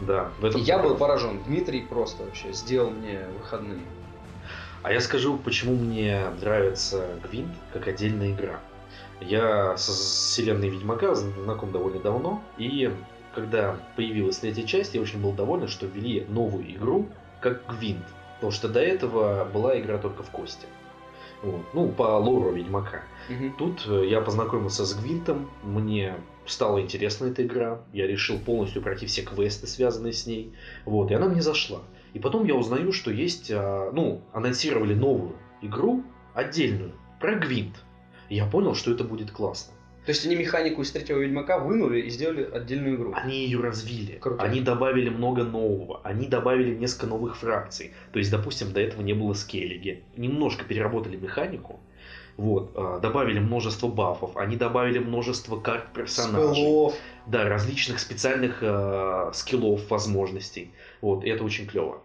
[0.00, 1.42] Да, в этом я был поражен.
[1.46, 3.80] Дмитрий просто вообще сделал мне выходные.
[4.86, 8.60] А я скажу, почему мне нравится Гвинт как отдельная игра.
[9.20, 12.92] Я с вселенной Ведьмака знаком довольно давно, и
[13.34, 17.08] когда появилась третья часть, я очень был доволен, что ввели новую игру
[17.40, 18.04] как Гвинт.
[18.36, 20.68] Потому что до этого была игра только в кости.
[21.42, 21.62] Вот.
[21.74, 23.02] Ну, по лору Ведьмака.
[23.28, 23.56] Мгм.
[23.58, 26.14] Тут э, я познакомился с Гвинтом, мне
[26.46, 31.14] стала интересна эта игра, я решил полностью пройти все квесты, связанные с ней, вот, и
[31.14, 31.80] она мне зашла.
[32.16, 36.02] И потом я узнаю, что есть, а, ну, анонсировали новую игру,
[36.32, 37.84] отдельную, про Гвинт.
[38.30, 39.74] И я понял, что это будет классно.
[40.06, 43.12] То есть они механику из третьего Ведьмака вынули и сделали отдельную игру.
[43.14, 44.42] Они ее развили, Круто.
[44.42, 47.92] они добавили много нового, они добавили несколько новых фракций.
[48.12, 50.02] То есть, допустим, до этого не было скеллиги.
[50.16, 51.80] Немножко переработали механику,
[52.38, 56.54] вот, а, добавили множество бафов, они добавили множество карт персонажей.
[56.54, 56.94] Спелов.
[57.26, 60.70] Да, различных специальных э, скиллов, возможностей.
[61.02, 62.02] Вот, и это очень клево.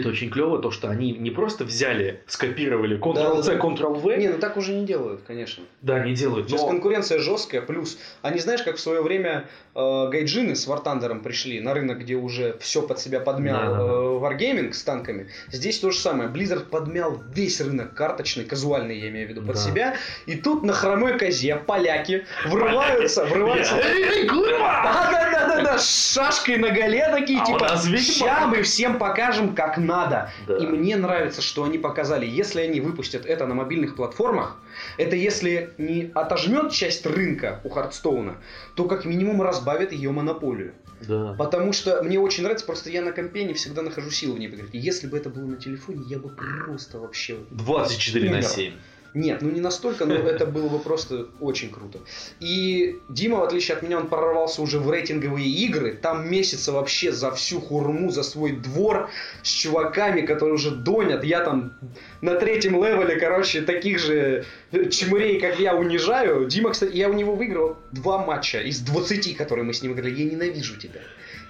[0.00, 3.56] Это очень клево, то, что они не просто взяли, скопировали Ctrl-C.
[3.58, 5.64] Ctrl-V, Не, ну так уже не делают, конечно.
[5.80, 6.68] да, не делают, Сейчас но...
[6.68, 11.74] конкуренция жесткая, плюс они, знаешь, как в свое время э, гайджины с Вартандером пришли на
[11.74, 13.82] рынок, где уже все под себя подмял Да-да-да.
[13.82, 15.28] э, Wargaming с танками.
[15.50, 16.28] Здесь то же самое.
[16.30, 19.60] Blizzard подмял весь рынок карточный, казуальный, я имею в виду, под Да.
[19.60, 19.94] себя.
[20.26, 23.76] И тут на хромой козе поляки врываются, врываются.
[23.76, 24.82] Эй, курва!
[24.84, 28.02] Да-да-да-да, с шашкой на голе такие, А типа, нас ведьмак».
[28.02, 30.30] ща мы всем покажем, как надо.
[30.46, 30.56] Да.
[30.56, 34.56] И мне нравится, что они показали, если они выпустят это на мобильных платформах,
[34.96, 38.36] это если не отожмет часть рынка у Хардстоуна,
[38.74, 40.72] то как минимум разбавит ее монополию.
[41.06, 41.34] Да.
[41.38, 44.48] Потому что мне очень нравится, просто я на компе не всегда нахожу силу в ней
[44.48, 44.70] поиграть.
[44.72, 48.44] И если бы это было на телефоне, я бы просто вообще 24 на Умер.
[48.44, 48.72] 7.
[49.14, 51.98] Нет, ну не настолько, но это было бы просто очень круто.
[52.40, 55.98] И Дима, в отличие от меня, он прорвался уже в рейтинговые игры.
[56.00, 59.10] Там месяца вообще за всю хурму, за свой двор
[59.42, 61.24] с чуваками, которые уже донят.
[61.24, 61.74] Я там
[62.22, 66.46] на третьем левеле, короче, таких же чмырей, как я, унижаю.
[66.46, 70.14] Дима, кстати, я у него выиграл два матча из 20, которые мы с ним играли.
[70.14, 71.00] Я ненавижу тебя.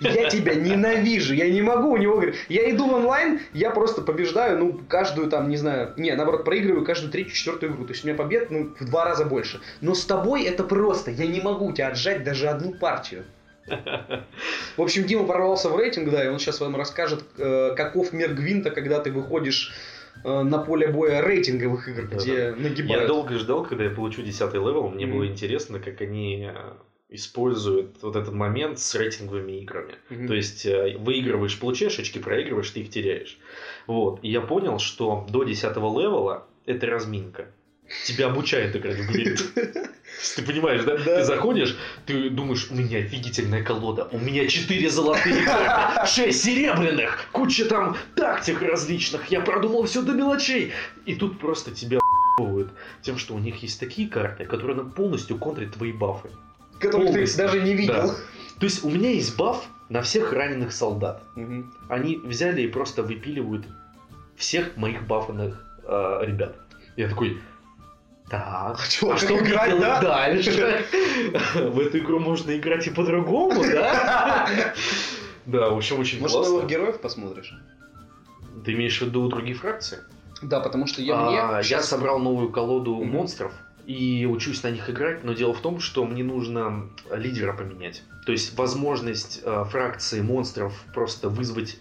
[0.02, 2.34] Я тебя ненавижу, я не могу у него говорить.
[2.48, 6.84] Я иду в онлайн, я просто побеждаю, ну, каждую там, не знаю, не, наоборот, проигрываю
[6.84, 7.84] каждую третью, четвертую игру.
[7.84, 9.60] То есть у меня побед, ну, в два раза больше.
[9.80, 13.24] Но с тобой это просто, я не могу тебя отжать даже одну партию.
[14.76, 18.34] В общем, Дима прорвался в рейтинг, да, и он сейчас вам расскажет, э, каков мир
[18.34, 19.72] Гвинта, когда ты выходишь
[20.24, 22.16] э, на поле боя рейтинговых игр, Да-да.
[22.16, 23.06] где Я нагибают.
[23.06, 25.14] долго ждал, когда я получу 10 level, мне Мгм.
[25.16, 26.50] было интересно, как они
[27.12, 29.94] используют вот этот момент с рейтинговыми играми.
[30.09, 30.27] Мгм.
[30.29, 33.38] То есть э, выигрываешь, получаешь очки, проигрываешь, ты их теряешь.
[33.87, 34.20] Вот.
[34.22, 37.46] И я понял, что до 10 левела это разминка.
[38.07, 39.42] Тебя обучают играть в гвинт.
[40.37, 40.96] Ты понимаешь, да?
[40.96, 41.18] Да.
[41.18, 47.29] Ты заходишь, ты думаешь, у меня офигительная колода, у меня 4 золотые карты, 6 серебряных,
[47.33, 50.72] куча там тактик различных, я продумал все до мелочей.
[51.07, 51.98] И тут просто тебя
[53.03, 56.31] тем, что у них есть такие карты, которые нам полностью контрят твои бафы.
[56.82, 57.94] Которых ты даже не видел.
[57.94, 58.14] Да.
[58.58, 61.22] То есть у меня есть баф на всех раненых солдат.
[61.88, 63.66] Они взяли и просто выпиливают
[64.36, 66.56] всех моих бафанных э, ребят.
[66.96, 67.40] Я такой,
[68.30, 70.00] так, А чё, а как что мне играть, делать да?
[70.00, 70.84] дальше?
[71.54, 74.48] В эту игру можно играть и по-другому, да?
[75.44, 76.52] Да, в общем, очень Может, классно.
[76.54, 77.52] новых героев посмотришь?
[78.64, 79.98] Ты имеешь в виду другие фракции?
[80.40, 81.68] Да, потому что я А, мне...
[81.68, 83.52] я собрал новую колоду монстров
[83.86, 88.02] и учусь на них играть, но дело в том, что мне нужно лидера поменять.
[88.26, 91.78] То есть возможность э, фракции монстров просто вызвать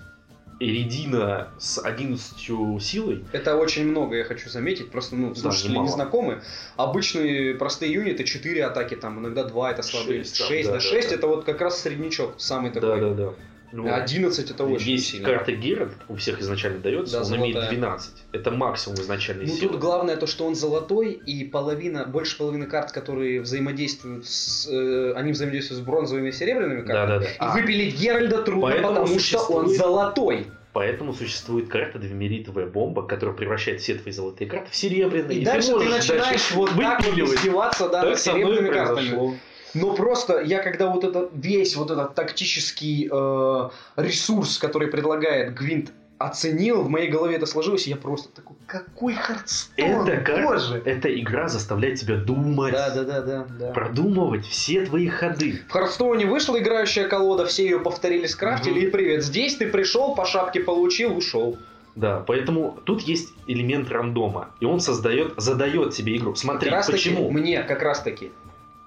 [0.61, 2.37] Эридина с 11
[2.81, 3.25] силой.
[3.31, 4.91] Это очень много, я хочу заметить.
[4.91, 5.85] Просто, ну, слушатели немало.
[5.85, 6.41] не знакомы.
[6.77, 10.23] Обычные простые юниты 4 атаки, там иногда 2 это слабые.
[10.23, 11.15] Шесть, там, 6, да, да, да, 6 да.
[11.15, 13.01] это вот как раз среднячок, самый такой.
[13.01, 13.33] Да, да, да.
[13.73, 15.27] Ну, 11 это очень есть сильно.
[15.29, 17.71] карта Геральт, у всех изначально дается, Да, он имеет золотая.
[17.77, 18.11] 12.
[18.33, 19.71] Это максимум изначальной Ну силы.
[19.71, 24.67] тут главное то, что он золотой, и половина, больше половины карт, которые взаимодействуют с...
[24.69, 27.19] э, они взаимодействуют с бронзовыми и серебряными Да, картами.
[27.19, 27.31] да, да.
[27.31, 30.47] И А, выпилить Геральда трудно, Поэтому потому что он существует- золотой.
[30.73, 35.39] Поэтому существует карта двимеритовая бомба, которая превращает все твои золотые карты в серебряные.
[35.39, 38.95] И, дальше ты можешь начинаешь дальше вот так вот издеваться да, Так над серебряными картами.
[38.95, 39.33] произошло.
[39.73, 45.91] Но просто я когда вот это весь вот этот тактический э, ресурс, который предлагает Гвинт,
[46.17, 50.81] оценил, в моей голове это сложилось, и я просто такой, какой Hearthstone, Эта карта, боже!
[50.85, 53.71] эта игра заставляет тебя думать, Да, да, да, да, да.
[53.71, 55.61] продумывать все твои ходы.
[55.67, 58.87] В Хардстоуне вышла играющая колода, все ее повторили, скрафтили, Мгм.
[58.87, 59.23] и привет.
[59.23, 61.57] Здесь ты пришел, по шапке получил, ушел.
[61.95, 66.35] Да, поэтому тут есть элемент рандома, и он создает, задает тебе игру.
[66.35, 67.27] Смотри, как раз почему?
[67.27, 68.31] таки, мне как раз таки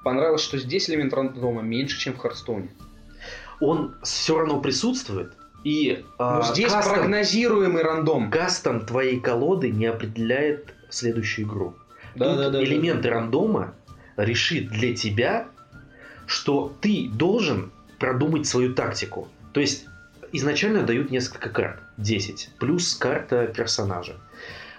[0.05, 2.69] понравилось, что здесь элемент рандома меньше, чем в Хардстоуне.
[3.61, 5.33] Он все равно присутствует,
[5.65, 8.31] и а, Но здесь кастом, прогнозируемый рандом.
[8.31, 11.75] кастом твоей колоды не определяет следующую игру.
[12.15, 13.11] Да, Тут да, да, элемент да.
[13.11, 13.75] рандома
[14.17, 15.49] решит для тебя,
[16.27, 19.29] что ты должен продумать свою тактику.
[19.53, 19.87] То есть
[20.33, 24.17] изначально дают несколько карт, 10, плюс карта персонажа.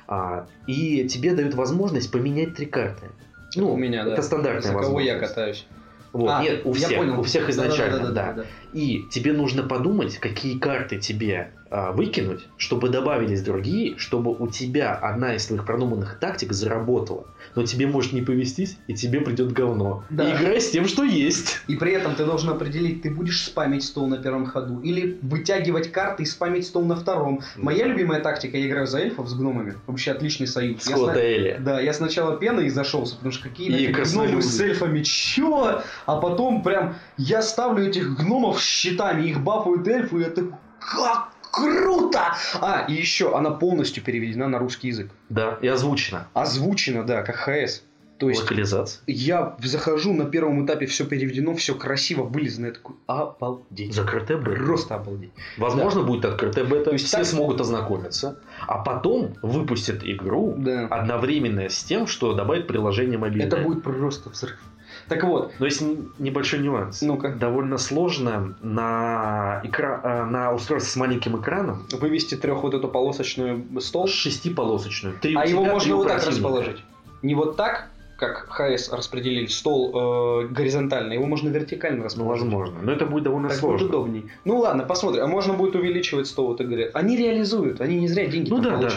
[0.07, 3.07] А, и тебе дают возможность поменять три карты.
[3.55, 4.13] Ну, у меня, да.
[4.13, 5.65] это стандартная За кого я катаюсь.
[6.13, 7.19] Вот, А, нет, у всех, понял.
[7.19, 8.47] у всех изначально, да, Да-да-да-да-да.
[8.79, 11.51] И тебе нужно подумать, какие карты тебе
[11.93, 17.25] выкинуть, чтобы добавились другие, чтобы у тебя одна из твоих продуманных тактик заработала.
[17.55, 20.03] Но тебе может не повестись, и тебе придет говно.
[20.09, 20.29] Да.
[20.29, 21.61] И играй с тем, что есть.
[21.67, 25.91] И при этом ты должен определить, ты будешь спамить стол на первом ходу или вытягивать
[25.91, 27.41] карты и спамить стол на втором.
[27.55, 27.91] Моя Да.
[27.91, 29.75] любимая тактика, я играю за эльфов с гномами.
[29.87, 30.83] Вообще отличный союз.
[30.83, 31.57] Скотта Эли.
[31.59, 35.81] Да, я сначала пеной зашелся, потому что какие гномы с эльфами, чё?
[36.05, 41.29] А потом прям я ставлю этих гномов щитами, их бафают эльфы, и я такой, как
[41.55, 42.33] круто!
[42.61, 45.11] А, и еще, она полностью переведена на русский язык.
[45.29, 46.27] Да, и озвучено.
[46.33, 47.81] Озвучена, да, как ХС.
[48.17, 49.01] То есть Локализация.
[49.07, 52.67] я захожу, на первом этапе все переведено, все красиво, вылезано.
[52.67, 53.93] Я такой, обалдеть.
[53.93, 54.63] Закрытая бета.
[54.63, 55.31] Просто обалдеть.
[55.57, 60.87] Возможно, будет открытая бета, То есть все так- смогут ознакомиться, а потом выпустят игру Да.
[60.87, 63.47] одновременно с тем, что добавит приложение мобильное.
[63.47, 64.59] Это будет просто взрыв.
[65.07, 65.83] Так вот, Но есть
[66.17, 67.01] небольшой нюанс.
[67.01, 70.01] ну-ка, Довольно сложно на, экра...
[70.03, 75.15] э, на устройстве с маленьким экраном вывести трех вот эту полосочную стол, шестиполосочную.
[75.21, 76.77] Три а его можно вот так расположить.
[77.21, 82.43] Не вот так, как ХС распределили стол э, горизонтально, его можно вертикально Ну, расположить.
[82.43, 82.75] возможно.
[82.81, 83.77] Но это будет довольно Так сложно.
[83.87, 84.25] будет удобней.
[84.45, 85.23] Ну ладно, посмотрим.
[85.23, 86.91] А можно будет увеличивать стол, вот и говорят.
[86.93, 88.89] Они реализуют, они не зря деньги Ну да, да.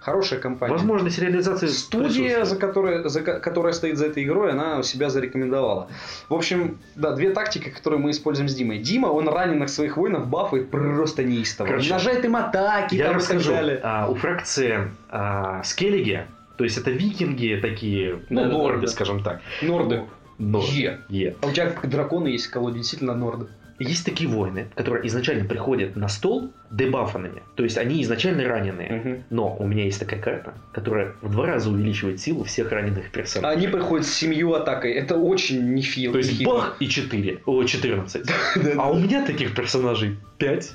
[0.00, 0.72] Хорошая компания.
[0.72, 5.88] Возможность реализации Студия, за которой, за, ко- которая стоит за этой игрой, она себя зарекомендовала.
[6.30, 8.78] В общем, да, две тактики, которые мы используем с Димой.
[8.78, 11.66] Дима, он раненых своих воинов бафает просто неистово.
[11.68, 13.52] Короче, Нажать им атаки Я там, и так расскажу.
[13.52, 13.80] далее.
[13.82, 18.86] А, у фракции а, Скеллиги, то есть это викинги такие, ну, Да, да, да, да.
[18.86, 19.40] скажем так.
[19.60, 20.02] Норды.
[20.38, 20.72] Норды.
[20.72, 21.00] Е.
[21.10, 21.36] Е.
[21.42, 23.48] А у тебя драконы есть колоде, действительно норды.
[23.80, 27.42] Есть такие воины, которые изначально приходят на стол дебафанными.
[27.56, 29.24] То есть они изначально раненые.
[29.30, 33.56] Но у меня есть такая карта, которая в два раза увеличивает силу всех раненых персонажей.
[33.56, 34.92] Они приходят с семью атакой.
[34.92, 36.12] Это очень нефил.
[36.12, 36.54] То есть нехило.
[36.54, 37.40] бах и 4.
[37.46, 38.26] О, 14.
[38.56, 40.72] Да, А у меня таких персонажей 5.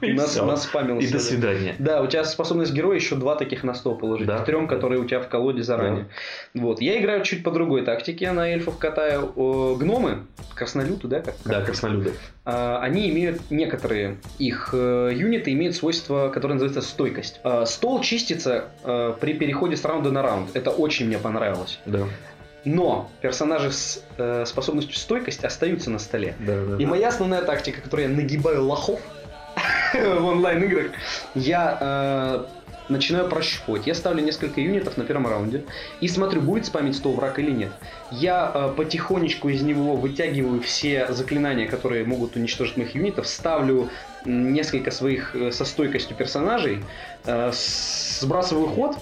[0.00, 1.06] И нас, нас спамился.
[1.06, 1.24] И до да.
[1.24, 1.74] свидания.
[1.78, 4.26] Да, у тебя способность героя еще два таких на стол положить.
[4.26, 4.38] Да.
[4.38, 6.06] К трем, которые у тебя в колоде заранее.
[6.54, 6.80] Вот.
[6.80, 9.32] Я играю чуть по другой тактике, на эльфов катаю.
[9.36, 11.20] О, гномы, краснолюты, да?
[11.20, 12.12] Как, Да, краснолюды.
[12.44, 17.40] А, они имеют, некоторые их э, юниты имеют свойство, которое называется стойкость.
[17.42, 20.50] А, стол чистится э, при переходе с раунда на раунд.
[20.54, 21.80] Это очень мне понравилось.
[21.86, 22.04] Да.
[22.66, 26.34] Но персонажи с э, способностью стойкость остаются на столе.
[26.40, 26.76] Да, да.
[26.78, 29.00] И моя основная тактика, которой я нагибаю лохов
[30.18, 30.92] в онлайн-играх,
[31.34, 32.44] я э,
[32.88, 33.86] начинаю прощупывать.
[33.86, 35.64] Я ставлю несколько юнитов на первом раунде
[36.00, 37.72] и смотрю, будет спамить стол враг или нет.
[38.10, 43.88] Я э, потихонечку из него вытягиваю все заклинания, которые могут уничтожить моих юнитов, ставлю
[44.24, 46.84] несколько своих э, со стойкостью персонажей,
[47.24, 48.96] э, сбрасываю ход,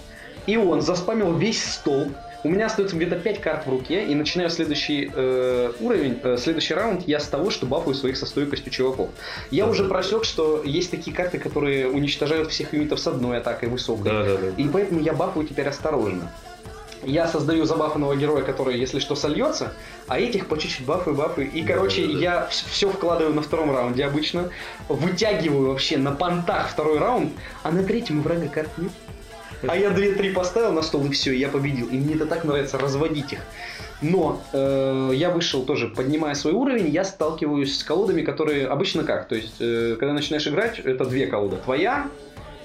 [0.46, 2.08] и он заспамил весь стол,
[2.44, 6.74] У меня остается где-то 5 карт в руке, и начинаю следующий э, уровень, э, следующий
[6.74, 9.08] раунд я с того, что бафаю своих со стойкостью чуваков.
[9.50, 9.70] Я Да.
[9.70, 14.04] уже просек, что есть такие карты, которые уничтожают всех юнитов с одной атакой высокой.
[14.12, 14.48] Да, да, да.
[14.62, 16.30] И поэтому я бафаю теперь осторожно.
[17.02, 19.72] Я создаю забафанного героя, который, если что, сольется,
[20.06, 21.50] а этих по чуть-чуть бафаю, бафаю.
[21.50, 22.18] И, Да, короче, да, да.
[22.18, 24.50] я все вкладываю на втором раунде обычно,
[24.88, 27.32] вытягиваю вообще на понтах второй раунд,
[27.62, 28.92] а на третьем у врага карт нет.
[29.68, 31.88] А я 2-3 поставил на стол и все, я победил.
[31.88, 33.40] И мне это так нравится разводить их.
[34.02, 39.28] Но э, я вышел тоже, поднимая свой уровень, я сталкиваюсь с колодами, которые обычно как?
[39.28, 41.56] То есть, э, когда начинаешь играть, это две колоды.
[41.64, 42.08] Твоя,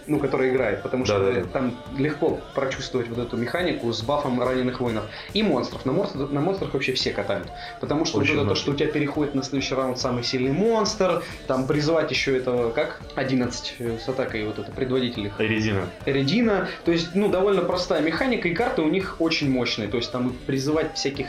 [0.09, 1.47] ну, которая играет, потому что Да-да-да.
[1.47, 5.05] там легко прочувствовать вот эту механику с бафом раненых воинов.
[5.33, 5.85] И монстров.
[5.85, 7.47] На, монстр- на монстрах вообще все катают.
[7.79, 10.51] Потому что Очень вот это то, что у тебя переходит на следующий раунд самый сильный
[10.51, 12.99] монстр, там призывать еще этого, как?
[13.15, 15.39] 11 с атакой вот это, предводитель их.
[15.39, 15.83] Резина.
[16.05, 16.67] Эредина.
[16.85, 19.87] То есть, ну, довольно простая механика, и карты у них очень мощные.
[19.87, 21.27] То есть, там призывать всяких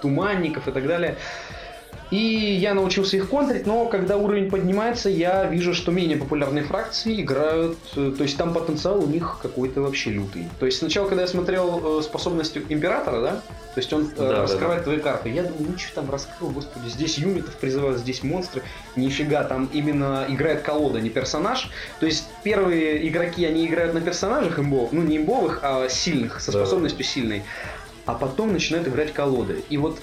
[0.00, 1.16] туманников и так далее.
[2.10, 7.20] И я научился их контрить, но когда уровень поднимается, я вижу, что менее популярные фракции
[7.20, 10.48] играют, э, то есть там потенциал у них какой-то вообще лютый.
[10.58, 13.30] То есть сначала, когда я смотрел э, способности Императора, да,
[13.74, 16.50] то есть он э, Да, да, раскрывает твои карты, я думаю, ну что там раскрыл,
[16.50, 18.62] господи, здесь юнитов призывают, здесь монстры,
[18.96, 21.70] нифига, там именно играет колода, не персонаж.
[22.00, 26.50] То есть первые игроки, они играют на персонажах имбов, ну не имбовых, а сильных, со
[26.50, 26.58] Да.
[26.58, 27.44] способностью сильной,
[28.04, 29.62] а потом начинают играть колоды.
[29.70, 30.00] И вот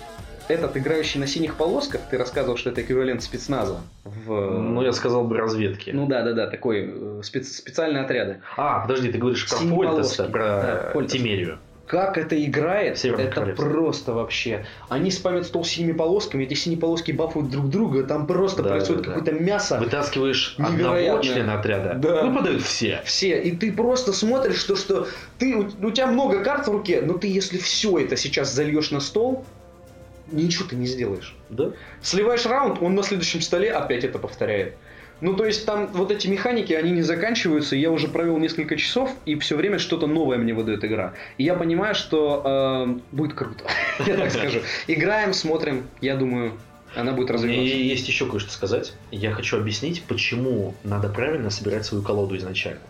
[0.48, 3.78] этот, играющий на синих полосках, ты рассказывал, что это эквивалент спецназа.
[4.04, 4.32] В...
[4.60, 5.92] Ну, я сказал бы разведки.
[5.92, 8.42] Ну да, да, да, такой э, спец- специальные отряды.
[8.56, 11.04] А, подожди, ты говоришь про Фольтеса, про Да.
[11.08, 11.60] Тимерию.
[11.86, 14.66] Как это играет, Северное это просто вообще.
[14.90, 19.04] Они спамят стол синими полосками, эти синие полоски бафают друг друга, там просто Да, происходит
[19.04, 19.16] да, да.
[19.20, 19.80] какое-то мясо.
[19.80, 22.26] Вытаскиваешь одного члена отряда, Да.
[22.26, 23.02] выпадают все.
[23.06, 25.08] Все, и ты просто смотришь, что, что
[25.40, 28.92] ты, у, у тебя много карт в руке, но ты если все это сейчас зальешь
[28.92, 29.46] на стол,
[30.32, 31.36] ничего ты не сделаешь.
[31.50, 31.72] Да?
[32.02, 34.76] Сливаешь раунд, он на следующем столе опять это повторяет.
[35.20, 37.76] Ну, то есть там вот эти механики, они не заканчиваются.
[37.76, 41.14] Я уже провел несколько часов, и все время что-то новое мне выдает игра.
[41.38, 43.64] И я понимаю, что э, будет круто.
[44.06, 44.60] Я так скажу.
[44.86, 45.88] Играем, смотрим.
[46.02, 46.54] Я думаю,
[46.96, 47.76] она будет Мне развиваться.
[47.76, 48.94] есть еще кое-что сказать.
[49.12, 52.82] Я хочу объяснить, почему надо правильно собирать свою колоду изначально.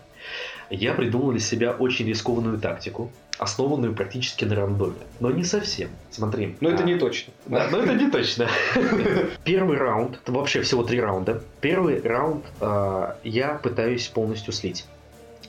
[0.70, 4.96] Я придумал для себя очень рискованную тактику, основанную практически на рандоме.
[5.20, 5.88] Но не совсем.
[6.10, 6.56] Смотри.
[6.60, 7.32] Но это а, не точно.
[7.46, 8.48] Да, но это не точно.
[9.44, 11.42] Первый раунд, это вообще всего три раунда.
[11.60, 14.84] Первый раунд а, я пытаюсь полностью слить.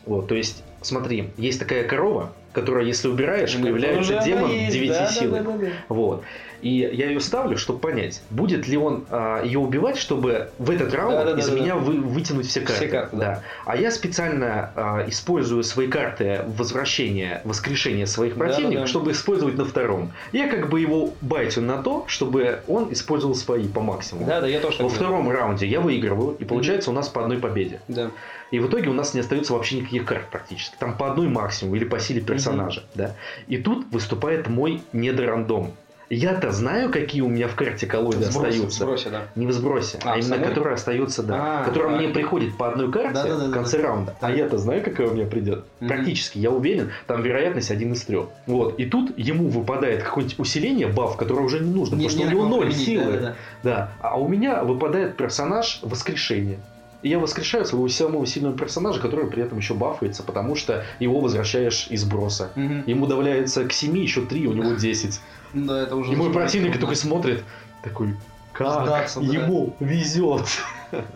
[0.06, 4.74] Вот, то есть, смотри, есть такая корова, которая, если убираешь, Ну, появляется демон она есть,
[4.74, 5.38] 9 да, да, силы.
[5.40, 5.72] да, да, да.
[5.90, 6.24] Вот.
[6.62, 10.94] И я ее ставлю, чтобы понять, будет ли он а, ее убивать, чтобы в этот
[10.94, 11.42] раунд Да-да-да-да-да.
[11.54, 12.88] из меня вы- вытянуть все карты.
[12.88, 13.44] карты, да.
[13.66, 20.12] А я специально а, использую свои карты возвращения, воскрешения своих противников, чтобы использовать на втором.
[20.32, 24.26] Я как бы его байтю на то, чтобы он использовал свои по максимуму.
[24.28, 25.22] Да, да, я тоже Во так делаю.
[25.22, 27.82] втором раунде я выигрываю, и получается у нас по одной победе.
[27.88, 28.12] Да.
[28.52, 30.76] И в итоге у нас не остается вообще никаких карт практически.
[30.80, 32.84] Там по одной максимум или по силе персонажа.
[32.96, 33.16] Да?
[33.48, 35.74] И тут выступает мой недорандом.
[36.12, 38.84] Я-то знаю, какие у меня в карте колоды Сброс- остаются.
[38.84, 39.22] сбросе, да.
[39.36, 40.48] Не в сбросе, А, а, в именно самой?
[40.50, 41.62] которая остается, да.
[41.62, 42.00] А, которая так.
[42.02, 43.50] мне приходит по одной карте Да-да-да-да-да.
[43.52, 44.16] в конце раунда.
[44.20, 44.36] А Так.
[44.36, 45.66] я-то знаю, какая у меня придет.
[45.80, 45.88] Мгм.
[45.90, 48.30] Практически, я уверен, там вероятность один из трех.
[48.48, 48.80] Вот.
[48.80, 52.26] И тут ему выпадает какое-нибудь усиление, баф, которое уже не нужно, Не- потому что не
[52.26, 53.06] у на него ноль применить, силы.
[53.12, 53.36] да-да-да.
[53.62, 53.92] Да.
[54.02, 56.58] А у меня выпадает персонаж воскрешения.
[57.02, 61.20] И я воскрешаю своего самого сильного персонажа, который при этом еще бафается, потому что его
[61.22, 62.52] возвращаешь из броса.
[62.56, 62.84] Мгм.
[62.86, 65.22] Ему добавляется к 7, еще 3, у него 10.
[65.54, 66.12] Да, это уже...
[66.12, 67.44] И мой противник такой смотрит,
[67.84, 68.16] такой,
[68.52, 69.26] как Сдаться, да.
[69.26, 70.46] ему везет.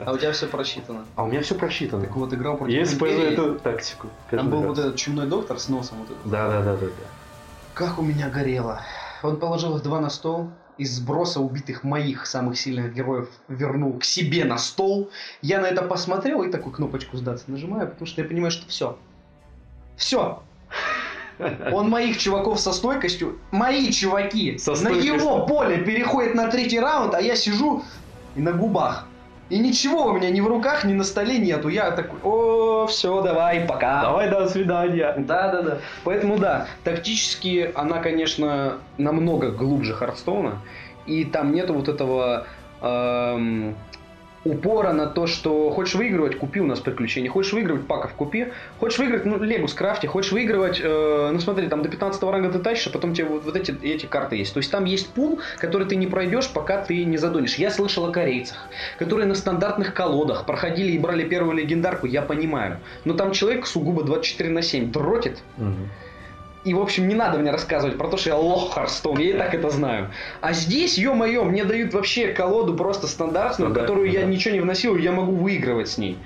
[0.05, 1.05] А у тебя все просчитано.
[1.15, 2.03] А у меня все просчитано.
[2.03, 4.07] Так вот, играл против Я использую эту тактику.
[4.29, 4.69] Там был раз.
[4.69, 6.31] вот этот чумной доктор с носом вот этот.
[6.31, 6.91] Да, да, да, да, да.
[7.73, 8.81] Как у меня горело.
[9.23, 14.03] Он положил их два на стол, из сброса убитых моих самых сильных героев вернул к
[14.03, 15.09] себе на стол.
[15.41, 18.97] Я на это посмотрел и такую кнопочку сдаться нажимаю, потому что я понимаю, что все.
[19.95, 20.41] Все.
[21.71, 27.13] Он моих чуваков со стойкостью, мои чуваки, Со на его поле переходит на третий раунд,
[27.15, 27.83] а я сижу
[28.35, 29.07] и на губах.
[29.49, 31.67] И ничего у меня ни в руках, ни на столе нету.
[31.67, 34.01] Я такой, о, все, давай, пока.
[34.01, 35.13] Давай, до свидания.
[35.17, 35.77] Да, да, да.
[36.03, 40.59] Поэтому да, тактически она, конечно, намного глубже Хардстоуна.
[41.05, 42.47] И там нету вот этого
[42.81, 43.75] эм,
[44.45, 47.29] упора на то, что хочешь выигрывать, купи у нас приключения.
[47.29, 48.47] Хочешь выигрывать, паков купи.
[48.79, 50.05] Хочешь выиграть, ну, Легу скрафти.
[50.05, 53.45] Хочешь выигрывать, э, ну смотри, там до 15 ранга ты тащишь, а потом тебе вот,
[53.45, 54.53] вот эти, эти карты есть.
[54.53, 57.55] То есть там есть пул, который ты не пройдешь, пока ты не задонешь.
[57.55, 58.57] Я слышал о корейцах,
[58.97, 62.79] которые на стандартных колодах проходили и брали первую легендарку, я понимаю.
[63.05, 65.89] Но там человек сугубо 24 на 7 дротит, Мгм.
[66.63, 69.33] И, в общем, не надо мне рассказывать про то, что я лох Харстоун, я и
[69.33, 70.11] так это знаю.
[70.41, 74.27] А здесь, ё-моё, мне дают вообще колоду просто стандартную, Ну да, которую ну я да.
[74.27, 76.17] ничего не вносил, и я могу выигрывать с ней.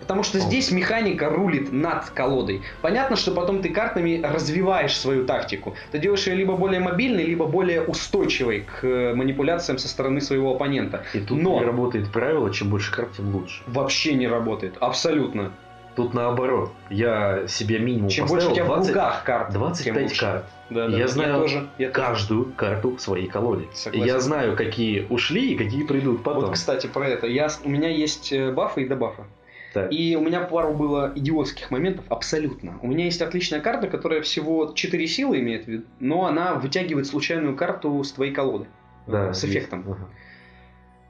[0.00, 2.60] Потому что здесь механика рулит над колодой.
[2.82, 5.76] Понятно, что потом ты картами развиваешь свою тактику.
[5.92, 10.52] Ты делаешь ее либо более мобильной, либо более устойчивой к э, манипуляциям со стороны своего
[10.56, 11.04] оппонента.
[11.14, 13.62] И тут Но- не работает правило, чем больше карт, тем лучше.
[13.66, 14.74] Вообще не работает.
[14.80, 15.52] Абсолютно.
[15.96, 16.72] Тут наоборот.
[16.90, 20.20] Я себе минимум Чем поставил больше у тебя 20 в руках карт, тем 25 лучше.
[20.20, 20.44] карт.
[20.70, 21.68] Да, Я знаю тоже.
[21.78, 22.06] Я тоже.
[22.06, 23.66] Каждую карту в своей колоде.
[23.72, 24.06] Согласен.
[24.06, 26.42] Я знаю, какие ушли и какие придут потом.
[26.42, 27.26] Вот, кстати, про это.
[27.26, 29.24] Я, у меня есть э, бафы и дебафы.
[29.72, 29.92] Так.
[29.92, 32.78] И у меня пару было идиотских моментов абсолютно.
[32.80, 37.06] У меня есть отличная карта, которая всего 4 силы имеет в виду, но она вытягивает
[37.06, 38.66] случайную карту с твоей колоды.
[39.06, 39.56] Да, с есть.
[39.56, 39.84] эффектом.
[39.86, 40.08] Ага.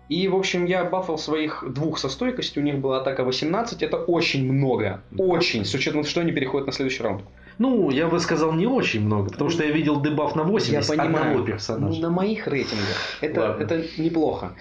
[0.09, 2.63] И, в общем, я бафал своих двух со стойкостью.
[2.63, 3.83] У них была атака 18.
[3.83, 5.01] Это очень много.
[5.17, 5.65] Очень.
[5.65, 7.23] С учетом, что они переходят на следующий раунд.
[7.59, 10.97] Ну, я бы сказал, не очень много, потому что я видел дебаф на 80 я
[11.05, 11.27] понимаю.
[11.29, 12.01] одного персонажа.
[12.03, 13.19] на моих рейтингах.
[13.21, 13.63] Это, Ладно.
[13.63, 14.55] это неплохо.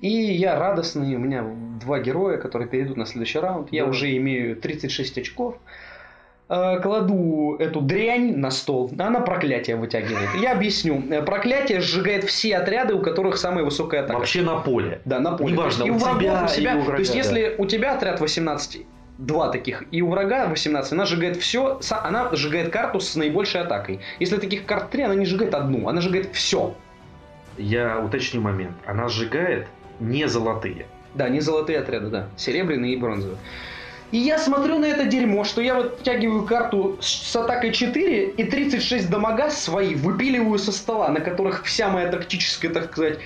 [0.00, 1.44] И я радостный, у меня
[1.82, 3.72] два героя, которые перейдут на следующий раунд.
[3.72, 3.90] Я Да.
[3.90, 5.56] уже имею 36 очков.
[6.48, 10.30] Э, Кладу эту дрянь на стол, она проклятие вытягивает.
[10.40, 11.02] Я объясню.
[11.10, 14.18] Э, Проклятие сжигает все отряды, у которых самая высокая атака.
[14.18, 15.00] Вообще на поле.
[15.04, 15.52] Да, на поле.
[15.52, 16.72] Неважно, есть у врагов, тебя, у себя.
[16.72, 17.18] и у врага, То есть, да.
[17.18, 18.86] если у тебя отряд 18,
[19.18, 24.00] два таких, и у врага 18, она сжигает все, она сжигает карту с наибольшей атакой.
[24.18, 26.74] Если таких карт 3, она не сжигает одну, она сжигает все.
[27.58, 28.72] Я уточню момент.
[28.86, 29.66] Она сжигает
[30.00, 30.86] не золотые.
[31.14, 32.28] Да, не золотые отряды, да.
[32.36, 33.36] Серебряные и бронзовые.
[34.10, 38.30] И я смотрю на это дерьмо, что я вот втягиваю карту с, с атакой 4
[38.30, 43.18] и 36 дамага свои выпиливаю со стола, на которых вся моя тактическая, так сказать,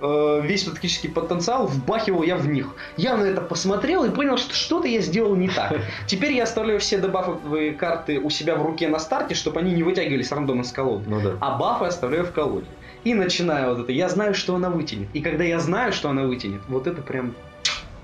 [0.00, 2.74] э, весь тактический потенциал вбахивал я в них.
[2.98, 5.78] Я на это посмотрел и понял, что что-то я сделал не так.
[6.06, 9.82] Теперь я оставляю все дебафовые карты у себя в руке на старте, чтобы они не
[9.82, 11.04] вытягивались рандомно с колоды.
[11.08, 11.36] Ну да.
[11.40, 12.66] А бафы оставляю в колоде.
[13.04, 13.92] И начинаю вот это.
[13.92, 15.08] Я знаю, что она вытянет.
[15.14, 17.34] И когда я знаю, что она вытянет, вот это прям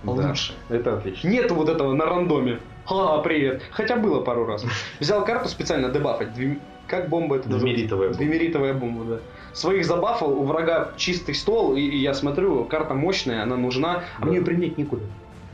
[0.05, 0.11] Да.
[0.28, 0.53] лучше.
[0.68, 1.28] Это отлично.
[1.28, 2.59] Нету вот этого на рандоме.
[2.86, 3.62] А, привет.
[3.70, 4.64] Хотя было пару раз.
[5.00, 6.34] Взял карту специально дебафать.
[6.34, 7.86] Две- Как бомба это называется?
[7.88, 8.18] Двумеритовая бомба.
[8.18, 9.18] Двемеритовая бомба, да.
[9.53, 14.20] Своих забафал, у врага чистый стол, и, и я смотрю, карта мощная, она нужна, а
[14.22, 14.26] Да.
[14.26, 15.05] мне ее применять некуда.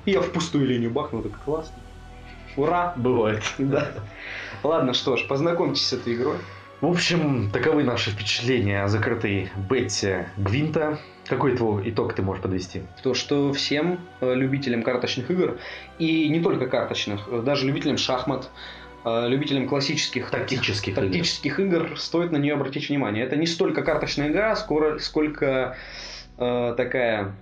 [0.06, 1.74] И я в пустую линию бахнул, так классно.
[2.56, 2.94] Ура!
[2.96, 3.42] Бывает.
[3.58, 3.88] Да.
[4.64, 6.36] Ладно, что ж, познакомьтесь с этой игрой.
[6.80, 10.98] В общем, таковы наши впечатления о закрытой бете Гвинта.
[11.28, 12.82] Какой твой итог ты можешь подвести?
[13.02, 15.58] То, что всем э, любителям карточных игр,
[15.98, 18.48] и не только карточных, э, даже любителям шахмат,
[19.04, 21.02] э, любителям классических Тактических игр.
[21.02, 23.24] тактических игр, стоит на нее обратить внимание.
[23.24, 25.76] Это не столько карточная игра, скоро, сколько
[26.38, 27.34] э, такая...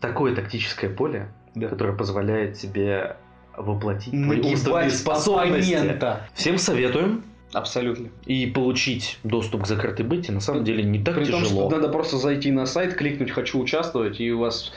[0.00, 1.68] Такое тактическое поле, Да.
[1.68, 3.16] которое позволяет тебе
[3.56, 5.74] воплотить твои умственные Нагибать способности.
[5.74, 6.26] оппонента.
[6.34, 7.22] Всем советуем.
[7.52, 8.08] Абсолютно.
[8.26, 11.68] И получить доступ к закрытой бете на самом деле не так При том, тяжело.
[11.68, 14.72] что надо просто зайти на сайт, кликнуть «Хочу участвовать», и у вас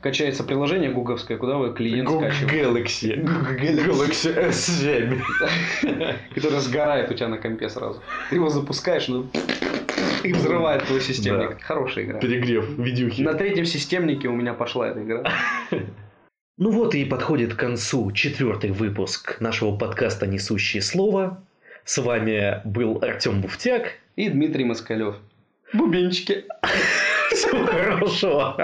[0.00, 3.20] качается приложение гугловское, куда вы клиент Google скачиваете.
[3.20, 3.86] Galaxy.
[3.86, 5.20] Galaxy S7.
[6.34, 8.00] который сгорает у тебя на компе сразу.
[8.30, 9.26] Ты его запускаешь, ну,
[10.22, 11.60] и взрывает твой системник.
[11.62, 12.20] Хорошая игра.
[12.20, 13.22] Перегрев видюхи.
[13.22, 15.24] На третьем системнике у меня пошла эта игра.
[16.62, 21.42] Ну вот и подходит к концу четвертый выпуск нашего подкаста «Несущее слово».
[21.84, 23.92] С вами был Артем Буфтяк.
[24.16, 25.16] И Дмитрий Москалев.
[25.72, 26.44] Бубенчики.
[27.30, 28.56] Всего хорошего.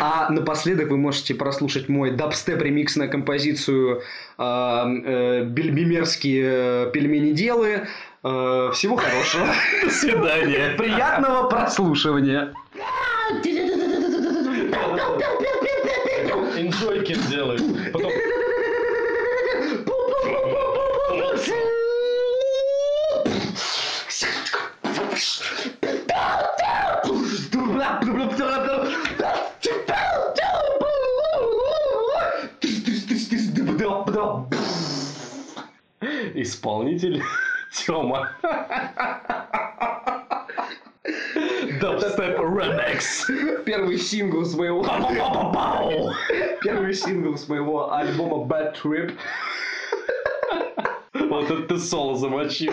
[0.00, 4.02] А напоследок вы можете прослушать мой дабстеп-ремикс на композицию
[4.38, 7.86] э, э, бельбимерские пельмени делы.
[8.24, 9.46] Э, всего хорошего.
[9.84, 10.74] До свидания.
[10.76, 12.52] Приятного прослушивания.
[16.56, 17.62] Инжойки делает.
[17.92, 18.10] Потом...
[36.42, 37.22] Исполнитель
[37.72, 38.30] Тёма.
[41.80, 43.26] Дабстеп Ремикс.
[43.64, 44.84] Первый сингл с моего...
[46.60, 49.12] Первый сингл с моего альбома Bad Trip.
[51.14, 52.72] Вот это ты соло замочил.